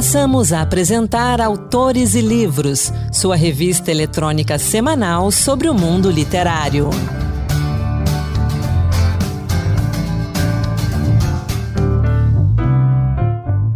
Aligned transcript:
Passamos 0.00 0.50
a 0.50 0.62
apresentar 0.62 1.42
Autores 1.42 2.14
e 2.14 2.22
Livros, 2.22 2.90
sua 3.12 3.36
revista 3.36 3.90
eletrônica 3.90 4.58
semanal 4.58 5.30
sobre 5.30 5.68
o 5.68 5.74
mundo 5.74 6.10
literário. 6.10 6.88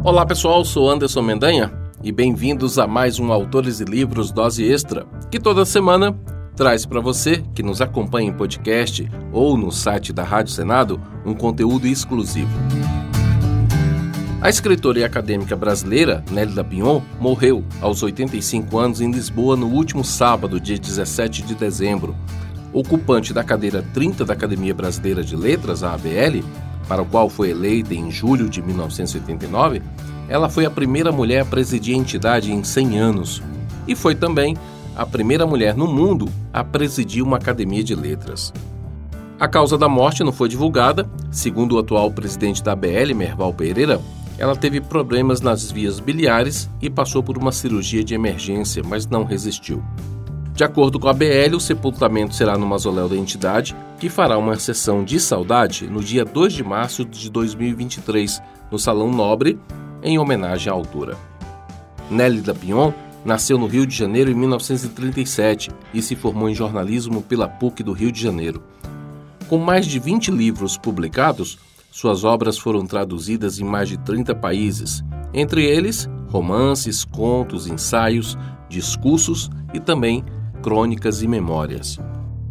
Olá 0.02 0.24
pessoal, 0.24 0.64
sou 0.64 0.90
Anderson 0.90 1.20
Mendanha 1.20 1.70
e 2.02 2.10
bem-vindos 2.10 2.78
a 2.78 2.86
mais 2.86 3.20
um 3.20 3.30
Autores 3.30 3.80
e 3.80 3.84
Livros 3.84 4.32
Dose 4.32 4.64
Extra, 4.64 5.06
que 5.30 5.38
toda 5.38 5.66
semana 5.66 6.18
traz 6.56 6.86
para 6.86 7.02
você, 7.02 7.44
que 7.54 7.62
nos 7.62 7.82
acompanha 7.82 8.30
em 8.30 8.32
podcast 8.32 9.06
ou 9.30 9.58
no 9.58 9.70
site 9.70 10.10
da 10.10 10.24
Rádio 10.24 10.54
Senado, 10.54 10.98
um 11.22 11.34
conteúdo 11.34 11.86
exclusivo. 11.86 12.48
A 14.44 14.50
escritora 14.50 14.98
e 14.98 15.04
acadêmica 15.04 15.56
brasileira 15.56 16.22
Nélida 16.30 16.62
Pinhon 16.62 17.00
morreu 17.18 17.64
aos 17.80 18.02
85 18.02 18.78
anos 18.78 19.00
em 19.00 19.10
Lisboa 19.10 19.56
no 19.56 19.68
último 19.68 20.04
sábado, 20.04 20.60
dia 20.60 20.78
17 20.78 21.40
de 21.40 21.54
dezembro. 21.54 22.14
Ocupante 22.70 23.32
da 23.32 23.42
cadeira 23.42 23.82
30 23.94 24.22
da 24.22 24.34
Academia 24.34 24.74
Brasileira 24.74 25.24
de 25.24 25.34
Letras, 25.34 25.82
a 25.82 25.94
ABL, 25.94 26.44
para 26.86 27.00
o 27.00 27.06
qual 27.06 27.30
foi 27.30 27.52
eleita 27.52 27.94
em 27.94 28.10
julho 28.10 28.50
de 28.50 28.60
1989, 28.60 29.80
ela 30.28 30.50
foi 30.50 30.66
a 30.66 30.70
primeira 30.70 31.10
mulher 31.10 31.40
a 31.40 31.46
presidir 31.46 31.96
a 31.96 31.98
entidade 32.00 32.52
em 32.52 32.62
100 32.62 32.98
anos 32.98 33.42
e 33.88 33.96
foi 33.96 34.14
também 34.14 34.58
a 34.94 35.06
primeira 35.06 35.46
mulher 35.46 35.74
no 35.74 35.86
mundo 35.86 36.28
a 36.52 36.62
presidir 36.62 37.24
uma 37.24 37.38
academia 37.38 37.82
de 37.82 37.94
letras. 37.94 38.52
A 39.40 39.48
causa 39.48 39.78
da 39.78 39.88
morte 39.88 40.22
não 40.22 40.32
foi 40.32 40.50
divulgada, 40.50 41.08
segundo 41.30 41.76
o 41.76 41.78
atual 41.78 42.10
presidente 42.10 42.62
da 42.62 42.76
BL, 42.76 43.14
Merval 43.16 43.54
Pereira, 43.54 43.98
ela 44.38 44.56
teve 44.56 44.80
problemas 44.80 45.40
nas 45.40 45.70
vias 45.70 46.00
biliares 46.00 46.68
e 46.80 46.90
passou 46.90 47.22
por 47.22 47.38
uma 47.38 47.52
cirurgia 47.52 48.02
de 48.02 48.14
emergência, 48.14 48.82
mas 48.84 49.06
não 49.06 49.24
resistiu. 49.24 49.82
De 50.54 50.62
acordo 50.62 51.00
com 51.00 51.08
a 51.08 51.12
BL, 51.12 51.56
o 51.56 51.60
sepultamento 51.60 52.34
será 52.34 52.56
no 52.56 52.66
mausoléu 52.66 53.08
da 53.08 53.16
entidade, 53.16 53.74
que 53.98 54.08
fará 54.08 54.38
uma 54.38 54.56
sessão 54.56 55.02
de 55.02 55.18
saudade 55.18 55.86
no 55.86 56.02
dia 56.02 56.24
2 56.24 56.52
de 56.52 56.62
março 56.62 57.04
de 57.04 57.30
2023, 57.30 58.40
no 58.70 58.78
Salão 58.78 59.10
Nobre, 59.10 59.58
em 60.02 60.18
homenagem 60.18 60.70
à 60.70 60.74
autora. 60.74 61.16
Nélida 62.10 62.54
Pinhon 62.54 62.92
Nasceu 63.24 63.56
no 63.56 63.66
Rio 63.66 63.86
de 63.86 63.96
Janeiro 63.96 64.30
em 64.30 64.34
1937 64.34 65.70
e 65.94 66.02
se 66.02 66.14
formou 66.14 66.48
em 66.50 66.54
jornalismo 66.54 67.22
pela 67.22 67.48
PUC 67.48 67.82
do 67.82 67.92
Rio 67.92 68.12
de 68.12 68.20
Janeiro. 68.20 68.62
Com 69.48 69.56
mais 69.56 69.86
de 69.86 69.98
20 69.98 70.30
livros 70.30 70.76
publicados, 70.76 71.58
suas 71.94 72.24
obras 72.24 72.58
foram 72.58 72.84
traduzidas 72.84 73.60
em 73.60 73.64
mais 73.64 73.88
de 73.88 73.96
30 73.96 74.34
países, 74.34 75.04
entre 75.32 75.64
eles 75.64 76.10
romances, 76.26 77.04
contos, 77.04 77.68
ensaios, 77.68 78.36
discursos 78.68 79.48
e 79.72 79.78
também 79.78 80.24
crônicas 80.60 81.22
e 81.22 81.28
memórias. 81.28 82.00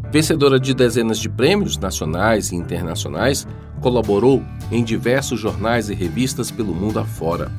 Vencedora 0.09 0.57
de 0.57 0.73
dezenas 0.73 1.19
de 1.19 1.27
prêmios 1.27 1.77
nacionais 1.77 2.53
e 2.53 2.55
internacionais, 2.55 3.45
colaborou 3.81 4.41
em 4.71 4.81
diversos 4.81 5.41
jornais 5.41 5.89
e 5.89 5.93
revistas 5.93 6.49
pelo 6.49 6.73
mundo 6.73 6.99
afora. 6.99 7.51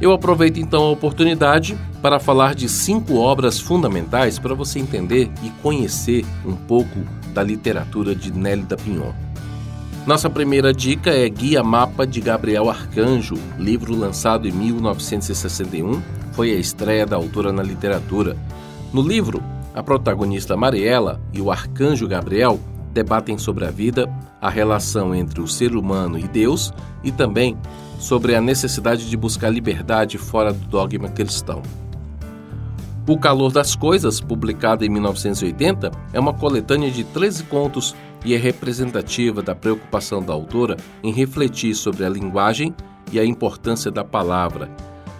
Eu 0.00 0.10
aproveito 0.10 0.56
então 0.56 0.84
a 0.84 0.90
oportunidade 0.90 1.76
para 2.00 2.18
falar 2.18 2.54
de 2.54 2.66
cinco 2.66 3.16
obras 3.16 3.60
fundamentais 3.60 4.38
para 4.38 4.54
você 4.54 4.78
entender 4.78 5.30
e 5.42 5.50
conhecer 5.60 6.24
um 6.46 6.56
pouco 6.56 6.98
da 7.34 7.42
literatura 7.42 8.14
de 8.14 8.32
Nélida 8.32 8.78
Pinhon. 8.78 9.23
Nossa 10.06 10.28
primeira 10.28 10.70
dica 10.70 11.10
é 11.10 11.26
Guia 11.30 11.64
Mapa 11.64 12.06
de 12.06 12.20
Gabriel 12.20 12.68
Arcanjo, 12.68 13.36
livro 13.58 13.96
lançado 13.96 14.46
em 14.46 14.52
1961, 14.52 16.02
foi 16.32 16.50
a 16.50 16.56
estreia 16.56 17.06
da 17.06 17.16
autora 17.16 17.50
na 17.50 17.62
literatura. 17.62 18.36
No 18.92 19.00
livro, 19.00 19.42
a 19.74 19.82
protagonista 19.82 20.58
Mariela 20.58 21.22
e 21.32 21.40
o 21.40 21.50
arcanjo 21.50 22.06
Gabriel 22.06 22.60
debatem 22.92 23.38
sobre 23.38 23.64
a 23.64 23.70
vida, 23.70 24.06
a 24.42 24.50
relação 24.50 25.14
entre 25.14 25.40
o 25.40 25.48
ser 25.48 25.74
humano 25.74 26.18
e 26.18 26.28
Deus 26.28 26.70
e 27.02 27.10
também 27.10 27.56
sobre 27.98 28.34
a 28.34 28.42
necessidade 28.42 29.08
de 29.08 29.16
buscar 29.16 29.48
liberdade 29.48 30.18
fora 30.18 30.52
do 30.52 30.66
dogma 30.66 31.08
cristão. 31.08 31.62
O 33.08 33.18
Calor 33.18 33.52
das 33.52 33.74
Coisas, 33.74 34.20
publicada 34.20 34.84
em 34.84 34.88
1980, 34.90 35.90
é 36.12 36.20
uma 36.20 36.34
coletânea 36.34 36.90
de 36.90 37.04
13 37.04 37.44
contos 37.44 37.94
e 38.24 38.34
é 38.34 38.38
representativa 38.38 39.42
da 39.42 39.54
preocupação 39.54 40.22
da 40.22 40.32
autora 40.32 40.76
em 41.02 41.12
refletir 41.12 41.74
sobre 41.74 42.04
a 42.04 42.08
linguagem 42.08 42.74
e 43.12 43.20
a 43.20 43.24
importância 43.24 43.90
da 43.90 44.02
palavra, 44.02 44.70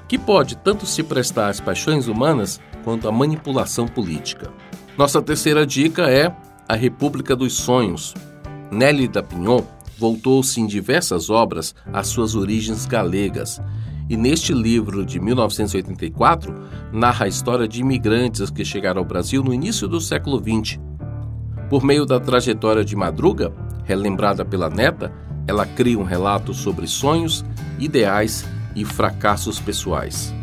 que 0.09 0.19
pode 0.19 0.57
tanto 0.57 0.87
se 0.87 1.03
prestar 1.03 1.49
às 1.49 1.61
paixões 1.61 2.09
humanas 2.09 2.61
quanto 2.83 3.09
à 3.09 3.13
manipulação 3.13 3.87
política. 3.87 4.51
Nossa 4.97 5.21
terceira 5.21 5.67
dica 5.67 6.11
é 6.11 6.35
A 6.69 6.75
República 6.75 7.35
dos 7.35 7.55
Sonhos. 7.55 8.15
Nelly 8.71 9.09
da 9.09 9.23
Pinhon 9.23 9.63
voltou-se 9.99 10.61
em 10.61 10.67
diversas 10.67 11.31
obras 11.31 11.75
às 11.93 12.09
suas 12.09 12.35
origens 12.35 12.87
galegas, 12.87 13.61
e 14.09 14.17
neste 14.17 14.53
livro 14.53 15.05
de 15.05 15.19
1984 15.19 16.55
narra 16.93 17.25
a 17.25 17.29
história 17.29 17.67
de 17.67 17.81
imigrantes 17.81 18.51
que 18.51 18.65
chegaram 18.65 19.01
ao 19.01 19.05
Brasil 19.05 19.43
no 19.43 19.55
início 19.55 19.89
do 19.89 20.01
século 20.01 20.39
XX. 20.39 20.79
Por 21.69 21.85
meio 21.85 22.05
da 22.07 22.21
trajetória 22.21 22.85
de 22.85 22.95
Madruga, 22.95 23.53
relembrada 23.85 24.45
pela 24.45 24.71
neta, 24.71 25.13
ela 25.47 25.67
cria 25.67 25.99
um 25.99 26.05
relato 26.05 26.55
sobre 26.55 26.87
sonhos, 26.87 27.45
ideais 27.79 28.47
e 28.75 28.85
fracassos 28.85 29.61
pessoais. 29.61 30.35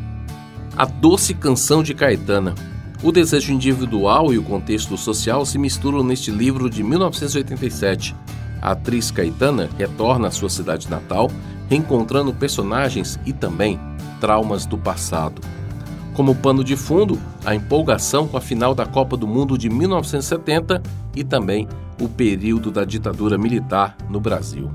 A 0.76 0.86
doce 0.86 1.34
canção 1.34 1.84
de 1.84 1.94
Caetana. 1.94 2.56
O 3.04 3.12
desejo 3.12 3.52
individual 3.52 4.32
e 4.32 4.38
o 4.38 4.44
contexto 4.44 4.96
social 4.98 5.46
se 5.46 5.58
misturam 5.58 6.04
neste 6.04 6.30
livro 6.30 6.70
de 6.70 6.84
1987 6.84 8.16
a 8.62 8.72
atriz 8.72 9.10
Caetana 9.10 9.68
retorna 9.78 10.28
à 10.28 10.32
sua 10.32 10.50
cidade 10.50 10.90
natal, 10.90 11.32
reencontrando 11.68 12.34
personagens 12.34 13.20
e 13.26 13.34
também 13.34 13.80
traumas 14.20 14.68
do 14.68 14.78
passado. 14.78 15.42
Como 16.14 16.36
pano 16.36 16.64
de 16.64 16.76
fundo, 16.76 17.20
a 17.46 17.56
empolgação 17.56 18.28
com 18.28 18.38
a 18.38 18.42
final 18.42 18.76
da 18.76 18.86
Copa 18.86 19.16
do 19.16 19.26
Mundo 19.26 19.58
de 19.58 19.70
1970 19.70 20.82
e 21.16 21.24
também 21.24 21.68
o 22.00 22.10
período 22.10 22.70
da 22.70 22.84
ditadura 22.84 23.38
militar 23.38 23.96
no 24.10 24.20
Brasil. 24.20 24.70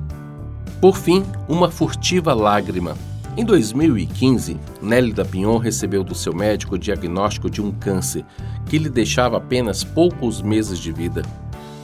Por 0.80 0.96
fim, 0.96 1.24
uma 1.48 1.70
furtiva 1.70 2.32
lágrima. 2.32 2.96
Em 3.36 3.44
2015, 3.44 4.56
Nélida 4.80 5.24
Pinhon 5.24 5.58
recebeu 5.58 6.02
do 6.02 6.14
seu 6.14 6.34
médico 6.34 6.76
o 6.76 6.78
diagnóstico 6.78 7.50
de 7.50 7.60
um 7.60 7.70
câncer 7.70 8.24
que 8.66 8.78
lhe 8.78 8.88
deixava 8.88 9.36
apenas 9.36 9.84
poucos 9.84 10.40
meses 10.40 10.78
de 10.78 10.90
vida. 10.90 11.22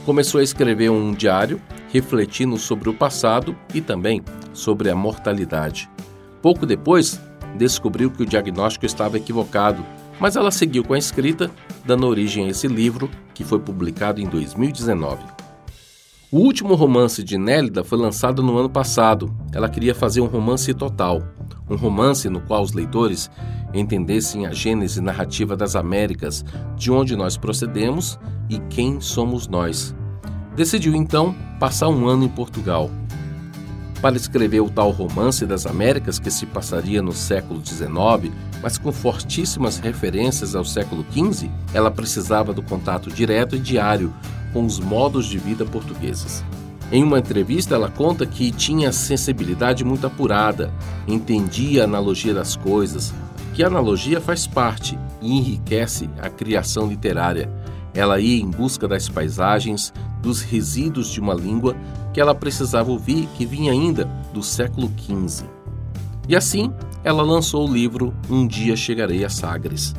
Começou 0.03 0.41
a 0.41 0.43
escrever 0.43 0.89
um 0.89 1.13
diário 1.13 1.61
refletindo 1.91 2.57
sobre 2.57 2.89
o 2.89 2.93
passado 2.93 3.55
e 3.73 3.81
também 3.81 4.23
sobre 4.51 4.89
a 4.89 4.95
mortalidade. 4.95 5.89
Pouco 6.41 6.65
depois, 6.65 7.21
descobriu 7.55 8.09
que 8.11 8.23
o 8.23 8.25
diagnóstico 8.25 8.85
estava 8.85 9.17
equivocado, 9.17 9.85
mas 10.19 10.35
ela 10.35 10.51
seguiu 10.51 10.83
com 10.83 10.93
a 10.93 10.97
escrita, 10.97 11.49
dando 11.85 12.07
origem 12.07 12.45
a 12.45 12.49
esse 12.49 12.67
livro, 12.67 13.09
que 13.33 13.43
foi 13.43 13.59
publicado 13.59 14.21
em 14.21 14.27
2019. 14.27 15.23
O 16.31 16.39
último 16.39 16.73
romance 16.73 17.23
de 17.23 17.37
Nélida 17.37 17.83
foi 17.83 17.97
lançado 17.97 18.41
no 18.41 18.57
ano 18.57 18.69
passado. 18.69 19.31
Ela 19.53 19.69
queria 19.69 19.93
fazer 19.93 20.19
um 20.19 20.25
romance 20.25 20.73
total, 20.73 21.21
um 21.69 21.75
romance 21.75 22.27
no 22.27 22.41
qual 22.41 22.63
os 22.63 22.73
leitores 22.73 23.29
entendessem 23.71 24.45
a 24.45 24.51
gênese 24.51 24.99
narrativa 24.99 25.55
das 25.55 25.75
Américas, 25.75 26.43
de 26.75 26.91
onde 26.91 27.15
nós 27.15 27.37
procedemos 27.37 28.19
e 28.49 28.57
quem 28.69 28.99
somos 28.99 29.47
nós. 29.47 29.95
Decidiu 30.55 30.95
então 30.95 31.35
passar 31.59 31.89
um 31.89 32.07
ano 32.07 32.23
em 32.23 32.29
Portugal. 32.29 32.89
Para 34.03 34.17
escrever 34.17 34.59
o 34.59 34.69
tal 34.69 34.91
romance 34.91 35.45
das 35.45 35.65
Américas 35.65 36.19
que 36.19 36.29
se 36.29 36.45
passaria 36.45 37.01
no 37.01 37.13
século 37.13 37.65
XIX, 37.65 38.35
mas 38.61 38.77
com 38.77 38.91
fortíssimas 38.91 39.79
referências 39.79 40.55
ao 40.55 40.65
século 40.65 41.05
XV, 41.09 41.49
ela 41.73 41.89
precisava 41.89 42.51
do 42.51 42.61
contato 42.61 43.09
direto 43.09 43.55
e 43.55 43.59
diário 43.59 44.13
com 44.51 44.65
os 44.65 44.77
modos 44.77 45.25
de 45.25 45.37
vida 45.37 45.63
portugueses. 45.63 46.43
Em 46.91 47.01
uma 47.01 47.17
entrevista, 47.17 47.75
ela 47.75 47.89
conta 47.89 48.25
que 48.25 48.51
tinha 48.51 48.91
sensibilidade 48.91 49.85
muito 49.85 50.05
apurada, 50.05 50.69
entendia 51.07 51.83
a 51.83 51.85
analogia 51.85 52.33
das 52.33 52.57
coisas, 52.57 53.13
que 53.53 53.63
a 53.63 53.67
analogia 53.67 54.19
faz 54.19 54.45
parte 54.45 54.99
e 55.21 55.31
enriquece 55.31 56.09
a 56.21 56.29
criação 56.29 56.87
literária. 56.87 57.49
Ela 57.93 58.19
ia 58.19 58.43
em 58.43 58.49
busca 58.49 58.85
das 58.85 59.07
paisagens, 59.07 59.93
dos 60.21 60.41
resíduos 60.41 61.07
de 61.09 61.21
uma 61.21 61.33
língua 61.33 61.73
que 62.13 62.21
ela 62.21 62.35
precisava 62.35 62.91
ouvir 62.91 63.27
que 63.35 63.45
vinha 63.45 63.71
ainda 63.71 64.05
do 64.33 64.43
século 64.43 64.91
XV. 64.97 65.45
E 66.29 66.35
assim, 66.35 66.71
ela 67.03 67.23
lançou 67.23 67.67
o 67.67 67.73
livro 67.73 68.13
Um 68.29 68.47
Dia 68.47 68.75
Chegarei 68.75 69.25
a 69.25 69.29
Sagres. 69.29 69.93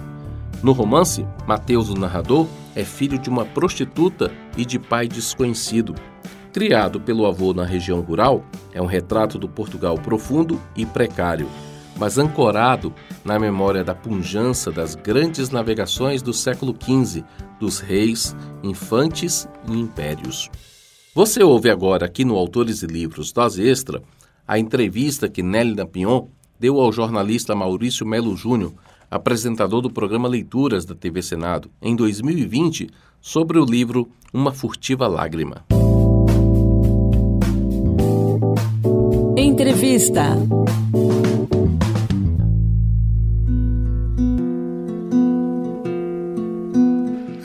No 0.63 0.73
romance, 0.73 1.27
Mateus, 1.47 1.91
o 1.91 1.95
narrador, 1.95 2.47
é 2.75 2.83
filho 2.85 3.19
de 3.19 3.29
uma 3.29 3.45
prostituta 3.45 4.33
e 4.57 4.65
de 4.65 4.79
pai 4.79 5.07
desconhecido. 5.07 5.95
Criado 6.53 7.01
pelo 7.01 7.27
avô 7.27 7.53
na 7.53 7.65
região 7.65 8.01
rural, 8.01 8.45
é 8.73 8.81
um 8.81 8.87
retrato 8.87 9.39
do 9.39 9.49
Portugal 9.49 9.97
profundo 9.99 10.61
e 10.77 10.87
precário. 10.87 11.49
mas 11.97 12.19
ancorado 12.19 12.93
na 13.25 13.39
memória 13.39 13.85
da 13.85 13.95
punjança 13.95 14.71
das 14.73 14.95
grandes 14.95 15.51
navegações 15.51 16.23
do 16.23 16.33
século 16.33 16.75
XV, 16.77 17.25
dos 17.61 17.79
reis, 17.79 18.35
infantes 18.63 19.49
e 19.69 19.73
impérios. 19.73 20.51
Você 21.15 21.45
ouve 21.45 21.71
agora 21.71 22.07
aqui 22.07 22.25
no 22.25 22.35
Autores 22.35 22.83
e 22.83 22.89
Livros 22.89 23.31
Dose 23.31 23.63
Extra 23.65 24.03
a 24.49 24.59
entrevista 24.59 25.29
que 25.29 25.45
Nelly 25.45 25.77
Napion 25.77 26.27
deu 26.59 26.81
ao 26.81 26.91
jornalista 26.91 27.55
Maurício 27.55 28.05
Melo 28.05 28.37
Júnior, 28.37 28.73
apresentador 29.09 29.81
do 29.81 29.89
programa 29.89 30.27
Leituras 30.27 30.85
da 30.85 30.93
TV 30.93 31.23
Senado, 31.23 31.71
em 31.81 31.95
2020, 31.95 32.91
sobre 33.21 33.61
o 33.61 33.65
livro 33.65 34.09
Uma 34.33 34.51
Furtiva 34.51 35.07
Lágrima. 35.07 35.65
Entrevista. 39.37 40.37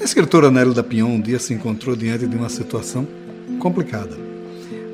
A 0.01 0.03
escritora 0.03 0.49
Nélida 0.49 0.83
Pion 0.83 1.09
um 1.09 1.21
dia 1.21 1.37
se 1.37 1.53
encontrou 1.53 1.95
diante 1.95 2.25
de 2.25 2.35
uma 2.35 2.49
situação 2.49 3.07
complicada. 3.59 4.17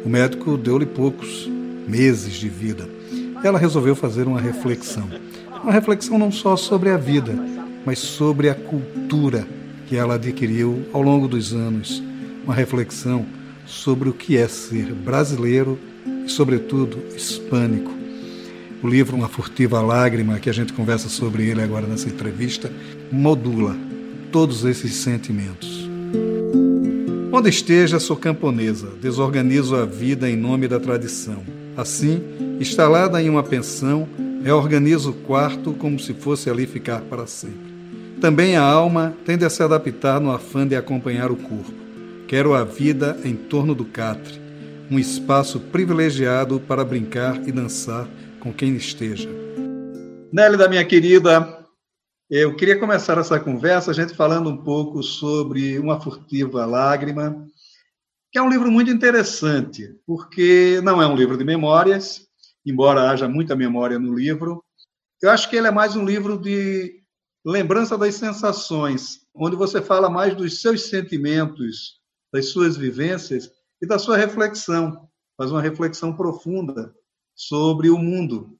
O 0.03 0.09
médico 0.09 0.57
deu-lhe 0.57 0.85
poucos 0.85 1.50
meses 1.88 2.33
de 2.33 2.50
vida. 2.50 2.88
Ela 3.44 3.57
resolveu 3.59 3.95
fazer 3.95 4.27
uma 4.27 4.39
reflexão. 4.41 5.07
Uma 5.63 5.71
reflexão 5.71 6.17
não 6.17 6.31
só 6.31 6.56
sobre 6.56 6.89
a 6.89 6.97
vida, 6.97 7.33
mas 7.85 8.00
sobre 8.00 8.50
a 8.50 8.56
cultura 8.56 9.47
que 9.88 9.95
ela 9.95 10.15
adquiriu 10.15 10.85
ao 10.91 11.01
longo 11.01 11.27
dos 11.27 11.53
anos. 11.53 12.03
Uma 12.44 12.53
reflexão 12.53 13.25
sobre 13.65 14.09
o 14.09 14.13
que 14.13 14.38
é 14.38 14.47
ser 14.47 14.94
brasileiro 14.94 15.79
e, 16.25 16.29
sobretudo, 16.29 16.97
hispânico. 17.15 17.91
O 18.83 18.88
livro 18.88 19.15
Uma 19.15 19.27
Furtiva 19.27 19.81
Lágrima, 19.81 20.39
que 20.39 20.50
a 20.50 20.53
gente 20.53 20.73
conversa 20.73 21.09
sobre 21.09 21.47
ele 21.47 21.61
agora 21.61 21.88
nessa 21.88 22.07
entrevista, 22.07 22.71
modula 23.11 23.75
todos 24.31 24.65
esses 24.65 24.94
sentimentos. 24.95 25.84
Onde 27.37 27.49
esteja, 27.49 27.99
sou 27.99 28.15
camponesa, 28.15 28.87
desorganizo 29.01 29.75
a 29.75 29.85
vida 29.85 30.29
em 30.29 30.37
nome 30.37 30.69
da 30.69 30.79
tradição. 30.79 31.43
Assim, 31.75 32.23
instalada 32.61 33.21
em 33.21 33.29
uma 33.29 33.43
pensão, 33.43 34.07
reorganizo 34.41 35.09
o 35.09 35.13
quarto 35.13 35.73
como 35.73 35.99
se 35.99 36.13
fosse 36.13 36.49
ali 36.49 36.65
ficar 36.65 37.01
para 37.01 37.27
sempre. 37.27 37.75
Também 38.21 38.55
a 38.55 38.61
alma 38.61 39.13
tende 39.25 39.43
a 39.43 39.49
se 39.49 39.61
adaptar 39.61 40.21
no 40.21 40.31
afã 40.31 40.65
de 40.65 40.77
acompanhar 40.77 41.29
o 41.29 41.35
corpo. 41.35 41.73
Quero 42.25 42.53
a 42.53 42.63
vida 42.63 43.17
em 43.25 43.35
torno 43.35 43.75
do 43.75 43.83
catre, 43.83 44.39
um 44.89 44.97
espaço 44.97 45.59
privilegiado 45.59 46.61
para 46.61 46.85
brincar 46.85 47.45
e 47.45 47.51
dançar 47.51 48.07
com 48.39 48.53
quem 48.53 48.77
esteja. 48.77 49.27
Nélida, 50.31 50.69
minha 50.69 50.85
querida, 50.85 51.55
eu 52.37 52.53
queria 52.53 52.77
começar 52.77 53.17
essa 53.17 53.39
conversa 53.39 53.91
a 53.91 53.93
gente 53.93 54.13
falando 54.13 54.49
um 54.49 54.57
pouco 54.57 55.01
sobre 55.01 55.79
Uma 55.79 56.01
Furtiva 56.01 56.65
Lágrima, 56.65 57.47
que 58.29 58.37
é 58.37 58.41
um 58.41 58.49
livro 58.49 58.69
muito 58.69 58.91
interessante, 58.91 59.97
porque 60.05 60.81
não 60.83 61.01
é 61.01 61.07
um 61.07 61.15
livro 61.15 61.37
de 61.37 61.45
memórias, 61.45 62.27
embora 62.65 63.09
haja 63.09 63.25
muita 63.25 63.55
memória 63.55 63.97
no 63.97 64.13
livro. 64.13 64.61
Eu 65.21 65.29
acho 65.29 65.49
que 65.49 65.55
ele 65.55 65.67
é 65.67 65.71
mais 65.71 65.95
um 65.95 66.03
livro 66.03 66.37
de 66.37 67.01
lembrança 67.45 67.97
das 67.97 68.15
sensações, 68.15 69.21
onde 69.33 69.55
você 69.55 69.81
fala 69.81 70.09
mais 70.09 70.35
dos 70.35 70.59
seus 70.59 70.89
sentimentos, 70.89 72.01
das 72.33 72.49
suas 72.49 72.75
vivências 72.75 73.49
e 73.81 73.87
da 73.87 73.97
sua 73.97 74.17
reflexão, 74.17 75.07
faz 75.37 75.51
uma 75.51 75.61
reflexão 75.61 76.13
profunda 76.13 76.93
sobre 77.33 77.89
o 77.89 77.97
mundo 77.97 78.59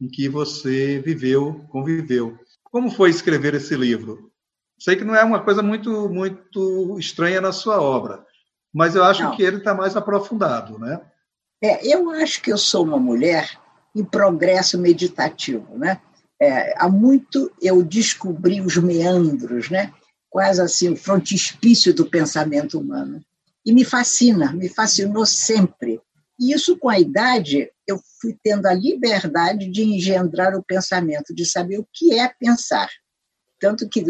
em 0.00 0.08
que 0.08 0.28
você 0.28 0.98
viveu, 0.98 1.64
conviveu. 1.70 2.36
Como 2.74 2.90
foi 2.90 3.10
escrever 3.10 3.54
esse 3.54 3.76
livro? 3.76 4.32
Sei 4.76 4.96
que 4.96 5.04
não 5.04 5.14
é 5.14 5.22
uma 5.22 5.44
coisa 5.44 5.62
muito 5.62 6.08
muito 6.08 6.98
estranha 6.98 7.40
na 7.40 7.52
sua 7.52 7.80
obra, 7.80 8.26
mas 8.74 8.96
eu 8.96 9.04
acho 9.04 9.22
não. 9.22 9.36
que 9.36 9.44
ele 9.44 9.58
está 9.58 9.72
mais 9.72 9.96
aprofundado, 9.96 10.76
né? 10.80 11.00
É, 11.62 11.86
eu 11.86 12.10
acho 12.10 12.42
que 12.42 12.52
eu 12.52 12.58
sou 12.58 12.82
uma 12.82 12.98
mulher 12.98 13.48
em 13.94 14.04
progresso 14.04 14.76
meditativo, 14.76 15.78
né? 15.78 16.00
É, 16.42 16.74
há 16.76 16.88
muito 16.88 17.48
eu 17.62 17.80
descobri 17.80 18.60
os 18.60 18.76
meandros, 18.76 19.70
né? 19.70 19.92
quase 20.34 20.60
assim 20.60 20.88
o 20.88 20.96
frontispício 20.96 21.94
do 21.94 22.06
pensamento 22.06 22.80
humano. 22.80 23.24
E 23.64 23.72
me 23.72 23.84
fascina, 23.84 24.52
me 24.52 24.68
fascinou 24.68 25.24
sempre. 25.24 26.00
E 26.40 26.52
isso, 26.52 26.76
com 26.76 26.88
a 26.88 26.98
idade, 26.98 27.70
eu 27.86 28.00
fui 28.20 28.36
tendo 28.42 28.66
a 28.66 28.74
liberdade 28.74 29.70
de 29.70 29.82
engendrar 29.82 30.56
o 30.56 30.64
pensamento, 30.64 31.34
de 31.34 31.44
saber 31.44 31.78
o 31.78 31.88
que 31.92 32.18
é 32.18 32.28
pensar. 32.28 32.88
Tanto 33.60 33.88
que 33.88 34.04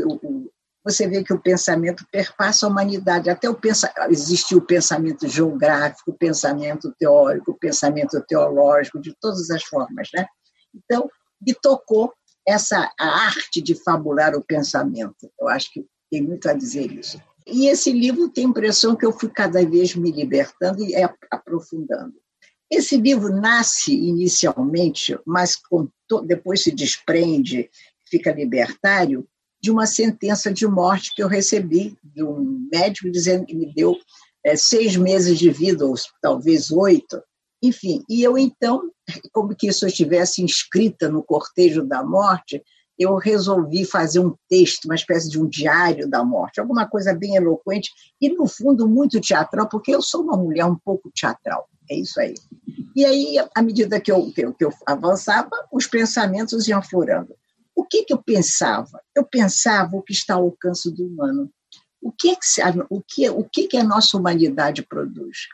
você 0.84 1.08
vê 1.08 1.24
que 1.24 1.32
o 1.32 1.40
pensamento 1.40 2.06
perpassa 2.12 2.66
a 2.66 2.68
humanidade. 2.68 3.30
Até 3.30 3.48
o 3.48 3.54
pensa, 3.54 3.92
existiu 4.10 4.58
o 4.58 4.66
pensamento 4.66 5.26
geográfico, 5.26 6.10
o 6.10 6.18
pensamento 6.18 6.94
teórico, 6.98 7.52
o 7.52 7.58
pensamento 7.58 8.22
teológico, 8.28 9.00
de 9.00 9.16
todas 9.18 9.50
as 9.50 9.64
formas. 9.64 10.08
Né? 10.14 10.26
Então, 10.74 11.08
me 11.40 11.54
tocou 11.54 12.12
essa 12.46 12.92
a 12.98 13.06
arte 13.26 13.62
de 13.62 13.74
fabular 13.74 14.34
o 14.34 14.44
pensamento. 14.44 15.30
Eu 15.40 15.48
acho 15.48 15.72
que 15.72 15.86
tem 16.10 16.22
muito 16.22 16.48
a 16.48 16.52
dizer 16.52 16.92
isso. 16.92 17.18
E 17.46 17.66
esse 17.68 17.92
livro 17.92 18.28
tem 18.28 18.46
a 18.46 18.48
impressão 18.48 18.96
que 18.96 19.04
eu 19.04 19.12
fui 19.12 19.28
cada 19.28 19.64
vez 19.66 19.94
me 19.94 20.10
libertando 20.10 20.82
e 20.82 20.94
aprofundando. 21.30 22.14
Esse 22.74 22.96
livro 22.96 23.32
nasce 23.32 23.94
inicialmente, 23.94 25.16
mas 25.24 25.60
depois 26.26 26.64
se 26.64 26.72
desprende, 26.72 27.70
fica 28.04 28.32
libertário, 28.32 29.28
de 29.62 29.70
uma 29.70 29.86
sentença 29.86 30.52
de 30.52 30.66
morte 30.66 31.14
que 31.14 31.22
eu 31.22 31.28
recebi 31.28 31.96
de 32.02 32.24
um 32.24 32.68
médico 32.72 33.10
dizendo 33.10 33.46
que 33.46 33.54
me 33.54 33.72
deu 33.72 33.96
é, 34.44 34.56
seis 34.56 34.96
meses 34.96 35.38
de 35.38 35.50
vida, 35.50 35.86
ou 35.86 35.94
talvez 36.20 36.72
oito, 36.72 37.22
enfim, 37.62 38.02
e 38.10 38.24
eu 38.24 38.36
então, 38.36 38.90
como 39.32 39.54
que 39.54 39.68
isso 39.68 39.86
estivesse 39.86 40.42
inscrita 40.42 41.08
no 41.08 41.22
cortejo 41.22 41.82
da 41.86 42.04
morte, 42.04 42.60
eu 42.98 43.16
resolvi 43.16 43.84
fazer 43.84 44.20
um 44.20 44.34
texto, 44.48 44.84
uma 44.86 44.94
espécie 44.94 45.28
de 45.28 45.40
um 45.40 45.48
diário 45.48 46.08
da 46.08 46.24
morte, 46.24 46.60
alguma 46.60 46.86
coisa 46.86 47.14
bem 47.14 47.36
eloquente 47.36 47.90
e, 48.20 48.28
no 48.28 48.46
fundo, 48.46 48.88
muito 48.88 49.20
teatral, 49.20 49.68
porque 49.68 49.94
eu 49.94 50.00
sou 50.00 50.22
uma 50.22 50.36
mulher 50.36 50.64
um 50.64 50.76
pouco 50.76 51.10
teatral, 51.14 51.68
é 51.90 51.96
isso 51.96 52.20
aí. 52.20 52.34
E 52.94 53.04
aí, 53.04 53.36
à 53.54 53.62
medida 53.62 54.00
que 54.00 54.12
eu, 54.12 54.30
que 54.32 54.44
eu, 54.44 54.54
que 54.54 54.64
eu 54.64 54.72
avançava, 54.86 55.50
os 55.72 55.86
pensamentos 55.86 56.68
iam 56.68 56.82
florando. 56.82 57.34
O 57.74 57.84
que, 57.84 58.04
que 58.04 58.12
eu 58.12 58.22
pensava? 58.22 59.02
Eu 59.14 59.24
pensava 59.24 59.96
o 59.96 60.02
que 60.02 60.12
está 60.12 60.34
ao 60.34 60.44
alcance 60.44 60.90
do 60.92 61.06
humano. 61.06 61.50
O 62.00 62.12
que, 62.12 62.30
é 62.30 62.34
que, 62.36 62.84
o 62.88 63.02
que, 63.02 63.28
o 63.30 63.44
que, 63.44 63.66
que 63.66 63.76
a 63.76 63.82
nossa 63.82 64.16
humanidade 64.16 64.82
produz? 64.82 65.48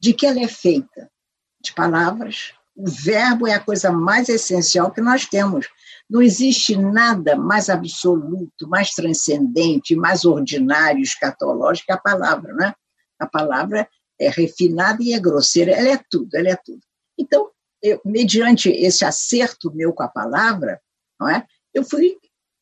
De 0.00 0.14
que 0.14 0.26
ela 0.26 0.40
é 0.40 0.48
feita? 0.48 1.10
de 1.60 1.72
palavras. 1.72 2.52
O 2.76 2.88
verbo 2.88 3.46
é 3.46 3.54
a 3.54 3.60
coisa 3.60 3.90
mais 3.90 4.28
essencial 4.28 4.90
que 4.90 5.00
nós 5.00 5.26
temos. 5.26 5.68
Não 6.08 6.22
existe 6.22 6.76
nada 6.76 7.36
mais 7.36 7.68
absoluto, 7.68 8.68
mais 8.68 8.90
transcendente, 8.90 9.94
mais 9.94 10.24
ordinário, 10.24 11.02
escatológico 11.02 11.86
que 11.86 11.92
a 11.92 11.98
palavra, 11.98 12.54
né? 12.54 12.74
A 13.18 13.26
palavra 13.26 13.88
é 14.18 14.28
refinada 14.28 15.02
e 15.02 15.12
é 15.12 15.20
grosseira, 15.20 15.72
ela 15.72 15.90
é 15.90 16.00
tudo, 16.10 16.34
ela 16.34 16.48
é 16.48 16.56
tudo. 16.56 16.80
Então, 17.18 17.50
eu, 17.82 18.00
mediante 18.04 18.70
esse 18.70 19.04
acerto 19.04 19.72
meu 19.74 19.92
com 19.92 20.02
a 20.02 20.08
palavra, 20.08 20.80
não 21.20 21.28
é? 21.28 21.46
Eu 21.74 21.84
fui 21.84 22.16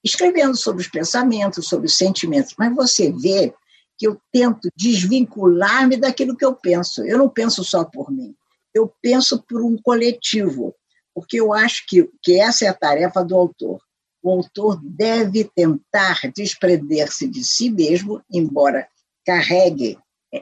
escrevendo 0.05 0.57
sobre 0.57 0.83
os 0.83 0.89
pensamentos, 0.89 1.69
sobre 1.69 1.87
os 1.87 1.97
sentimentos, 1.97 2.55
mas 2.59 2.75
você 2.75 3.13
vê 3.13 3.55
que 3.97 4.07
eu 4.07 4.21
tento 4.33 4.69
desvincular-me 4.77 5.97
daquilo 5.97 6.37
que 6.37 6.45
eu 6.45 6.55
penso. 6.55 7.05
Eu 7.05 7.19
não 7.19 7.29
penso 7.29 7.65
só 7.65 7.85
por 7.85 8.11
mim 8.11 8.35
eu 8.77 8.93
penso 9.01 9.43
por 9.43 9.63
um 9.63 9.77
coletivo, 9.79 10.75
porque 11.17 11.41
eu 11.41 11.55
acho 11.55 11.87
que, 11.89 12.07
que 12.23 12.39
essa 12.39 12.67
é 12.67 12.69
a 12.69 12.75
tarefa 12.75 13.25
do 13.25 13.35
autor. 13.35 13.81
O 14.23 14.31
autor 14.31 14.79
deve 14.85 15.45
tentar 15.45 16.21
desprender-se 16.37 17.27
de 17.27 17.43
si 17.43 17.71
mesmo, 17.71 18.23
embora 18.31 18.87
carregue 19.25 19.99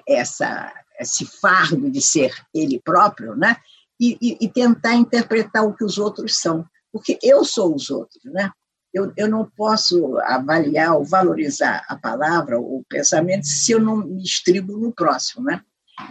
essa, 0.08 0.74
esse 0.98 1.24
fardo 1.26 1.88
de 1.88 2.02
ser 2.02 2.34
ele 2.52 2.80
próprio, 2.84 3.36
né? 3.36 3.56
E, 4.00 4.18
e, 4.20 4.36
e, 4.40 4.48
tentar 4.48 4.94
interpretar 4.94 5.64
o 5.64 5.72
que 5.72 5.84
os 5.84 5.96
outros 5.96 6.40
são, 6.40 6.66
porque 6.92 7.20
eu 7.22 7.44
sou 7.44 7.72
os 7.72 7.88
outros, 7.88 8.24
né? 8.24 8.50
Eu, 8.92 9.12
eu 9.16 9.28
não 9.28 9.48
posso 9.56 10.18
avaliar 10.22 10.96
ou 10.96 11.04
valorizar 11.04 11.84
a 11.88 11.94
palavra 11.94 12.58
ou 12.58 12.80
o 12.80 12.84
pensamento 12.88 13.46
se 13.46 13.70
eu 13.70 13.78
não 13.78 13.98
me 13.98 14.24
estribo 14.24 14.76
no 14.76 14.92
próximo, 14.92 15.44
né? 15.44 15.62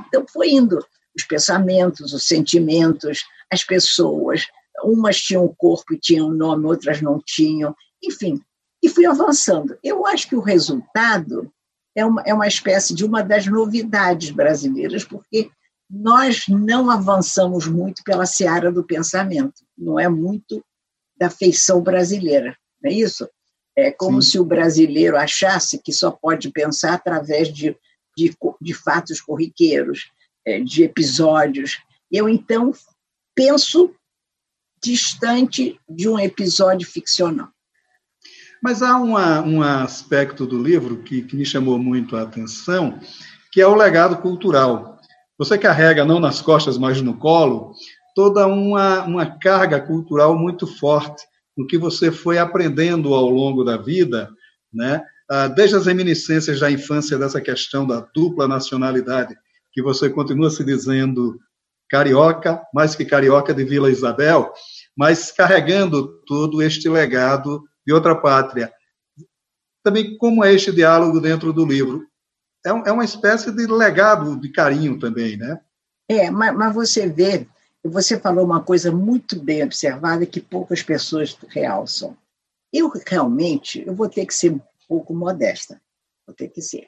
Então 0.08 0.26
foi 0.32 0.52
indo 0.52 0.80
os 1.14 1.24
pensamentos, 1.26 2.14
os 2.14 2.26
sentimentos, 2.26 3.26
as 3.54 3.64
pessoas. 3.64 4.48
Umas 4.84 5.22
tinham 5.22 5.48
corpo 5.58 5.94
e 5.94 6.00
tinham 6.00 6.30
nome, 6.30 6.66
outras 6.66 7.02
não 7.02 7.22
tinham, 7.24 7.76
enfim. 8.04 8.42
E 8.82 8.90
fui 8.90 9.06
avançando. 9.06 9.78
Eu 9.84 10.06
acho 10.06 10.28
que 10.28 10.36
o 10.36 10.42
resultado 10.42 11.52
é 11.96 12.06
uma, 12.06 12.22
é 12.26 12.34
uma 12.34 12.48
espécie 12.48 12.94
de 12.94 13.06
uma 13.06 13.24
das 13.24 13.46
novidades 13.46 14.32
brasileiras, 14.32 15.04
porque 15.04 15.50
nós 15.90 16.46
não 16.48 16.90
avançamos 16.90 17.68
muito 17.68 18.04
pela 18.04 18.26
seara 18.26 18.72
do 18.72 18.84
pensamento. 18.84 19.64
Não 19.78 20.00
é 20.00 20.10
muito 20.10 20.64
da 21.16 21.30
feição 21.30 21.82
brasileira, 21.82 22.58
não 22.82 22.92
é 22.92 22.94
isso? 22.94 23.30
É 23.76 23.92
como 23.92 24.22
Sim. 24.22 24.32
se 24.32 24.40
o 24.40 24.46
brasileiro 24.46 25.18
achasse 25.18 25.80
que 25.80 25.94
só 25.94 26.12
pode 26.12 26.52
pensar 26.52 26.94
através 26.94 27.48
de, 27.48 27.78
de, 28.18 28.36
de 28.60 28.74
fatos 28.74 29.22
corriqueiros, 29.22 30.12
é, 30.46 30.60
de 30.60 30.84
episódios. 30.84 31.80
Eu, 32.12 32.28
então, 32.28 32.72
penso 33.36 33.94
distante 34.84 35.80
de 35.90 36.10
um 36.10 36.20
episódio 36.20 36.88
ficcional. 36.88 37.50
Mas 38.62 38.82
há 38.82 38.98
uma, 38.98 39.42
um 39.42 39.62
aspecto 39.62 40.46
do 40.46 40.62
livro 40.62 41.04
que, 41.04 41.22
que 41.22 41.36
me 41.36 41.46
chamou 41.46 41.78
muito 41.78 42.16
a 42.16 42.22
atenção, 42.22 43.00
que 43.52 43.62
é 43.62 43.68
o 43.68 43.76
legado 43.76 44.18
cultural. 44.18 45.00
Você 45.38 45.58
carrega, 45.58 46.06
não 46.06 46.20
nas 46.20 46.42
costas, 46.42 46.78
mas 46.78 47.02
no 47.02 47.18
colo, 47.18 47.74
toda 48.16 48.48
uma, 48.48 49.04
uma 49.04 49.26
carga 49.26 49.82
cultural 49.82 50.38
muito 50.38 50.66
forte 50.66 51.24
no 51.58 51.68
que 51.68 51.78
você 51.78 52.12
foi 52.12 52.38
aprendendo 52.38 53.14
ao 53.14 53.30
longo 53.30 53.64
da 53.64 53.78
vida, 53.78 54.30
né? 54.74 55.04
Ah, 55.30 55.48
desde 55.48 55.76
as 55.76 55.86
reminiscências 55.86 56.60
da 56.60 56.70
infância 56.70 57.18
dessa 57.18 57.42
questão 57.42 57.88
da 57.88 58.02
dupla 58.14 58.48
nacionalidade, 58.48 59.36
que 59.72 59.82
você 59.82 60.10
continua 60.10 60.50
se 60.50 60.64
dizendo 60.64 61.40
carioca, 61.90 62.62
mais 62.74 62.96
que 62.96 63.06
carioca 63.06 63.54
de 63.54 63.64
Vila 63.64 63.92
Isabel, 63.92 64.52
mas 64.98 65.32
carregando 65.32 66.22
todo 66.26 66.62
este 66.62 66.90
legado 66.90 67.64
de 67.86 67.94
outra 67.94 68.16
pátria. 68.16 68.72
Também 69.84 70.18
como 70.18 70.44
é 70.44 70.54
este 70.54 70.72
diálogo 70.72 71.20
dentro 71.20 71.52
do 71.52 71.66
livro? 71.66 72.08
É, 72.66 72.70
é 72.70 72.92
uma 72.92 73.04
espécie 73.04 73.52
de 73.52 73.68
legado 73.68 74.40
de 74.40 74.50
carinho 74.50 74.98
também, 74.98 75.38
né? 75.38 75.60
É, 76.10 76.32
mas, 76.32 76.56
mas 76.56 76.74
você 76.74 77.08
vê 77.08 77.48
você 77.84 78.18
falou 78.18 78.46
uma 78.46 78.64
coisa 78.64 78.92
muito 78.92 79.38
bem 79.40 79.64
observada 79.64 80.26
que 80.26 80.40
poucas 80.40 80.82
pessoas 80.82 81.38
realçam. 81.50 82.16
Eu 82.72 82.92
realmente, 83.06 83.84
eu 83.86 83.94
vou 83.94 84.08
ter 84.08 84.26
que 84.26 84.34
ser 84.34 84.54
um 84.54 84.62
pouco 84.88 85.14
modesta, 85.14 85.82
vou 86.26 86.34
ter 86.34 86.48
que 86.48 86.62
ser. 86.62 86.88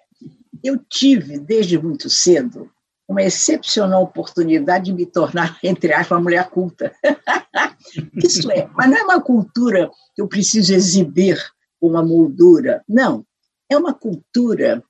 Eu 0.63 0.77
tive, 0.77 1.37
desde 1.37 1.77
muito 1.77 2.09
cedo, 2.09 2.71
uma 3.07 3.21
excepcional 3.21 4.03
oportunidade 4.03 4.85
de 4.85 4.93
me 4.93 5.05
tornar, 5.05 5.57
entre 5.63 5.93
aspas, 5.93 6.17
uma 6.17 6.23
mulher 6.23 6.49
culta. 6.49 6.91
Isso 8.15 8.51
é, 8.51 8.67
mas 8.75 8.89
não 8.89 8.97
é 8.97 9.03
uma 9.03 9.21
cultura 9.21 9.89
que 10.15 10.21
eu 10.21 10.27
preciso 10.27 10.73
exibir 10.73 11.37
uma 11.79 12.03
moldura, 12.03 12.83
não. 12.87 13.25
É 13.69 13.77
uma 13.77 13.93
cultura 13.93 14.83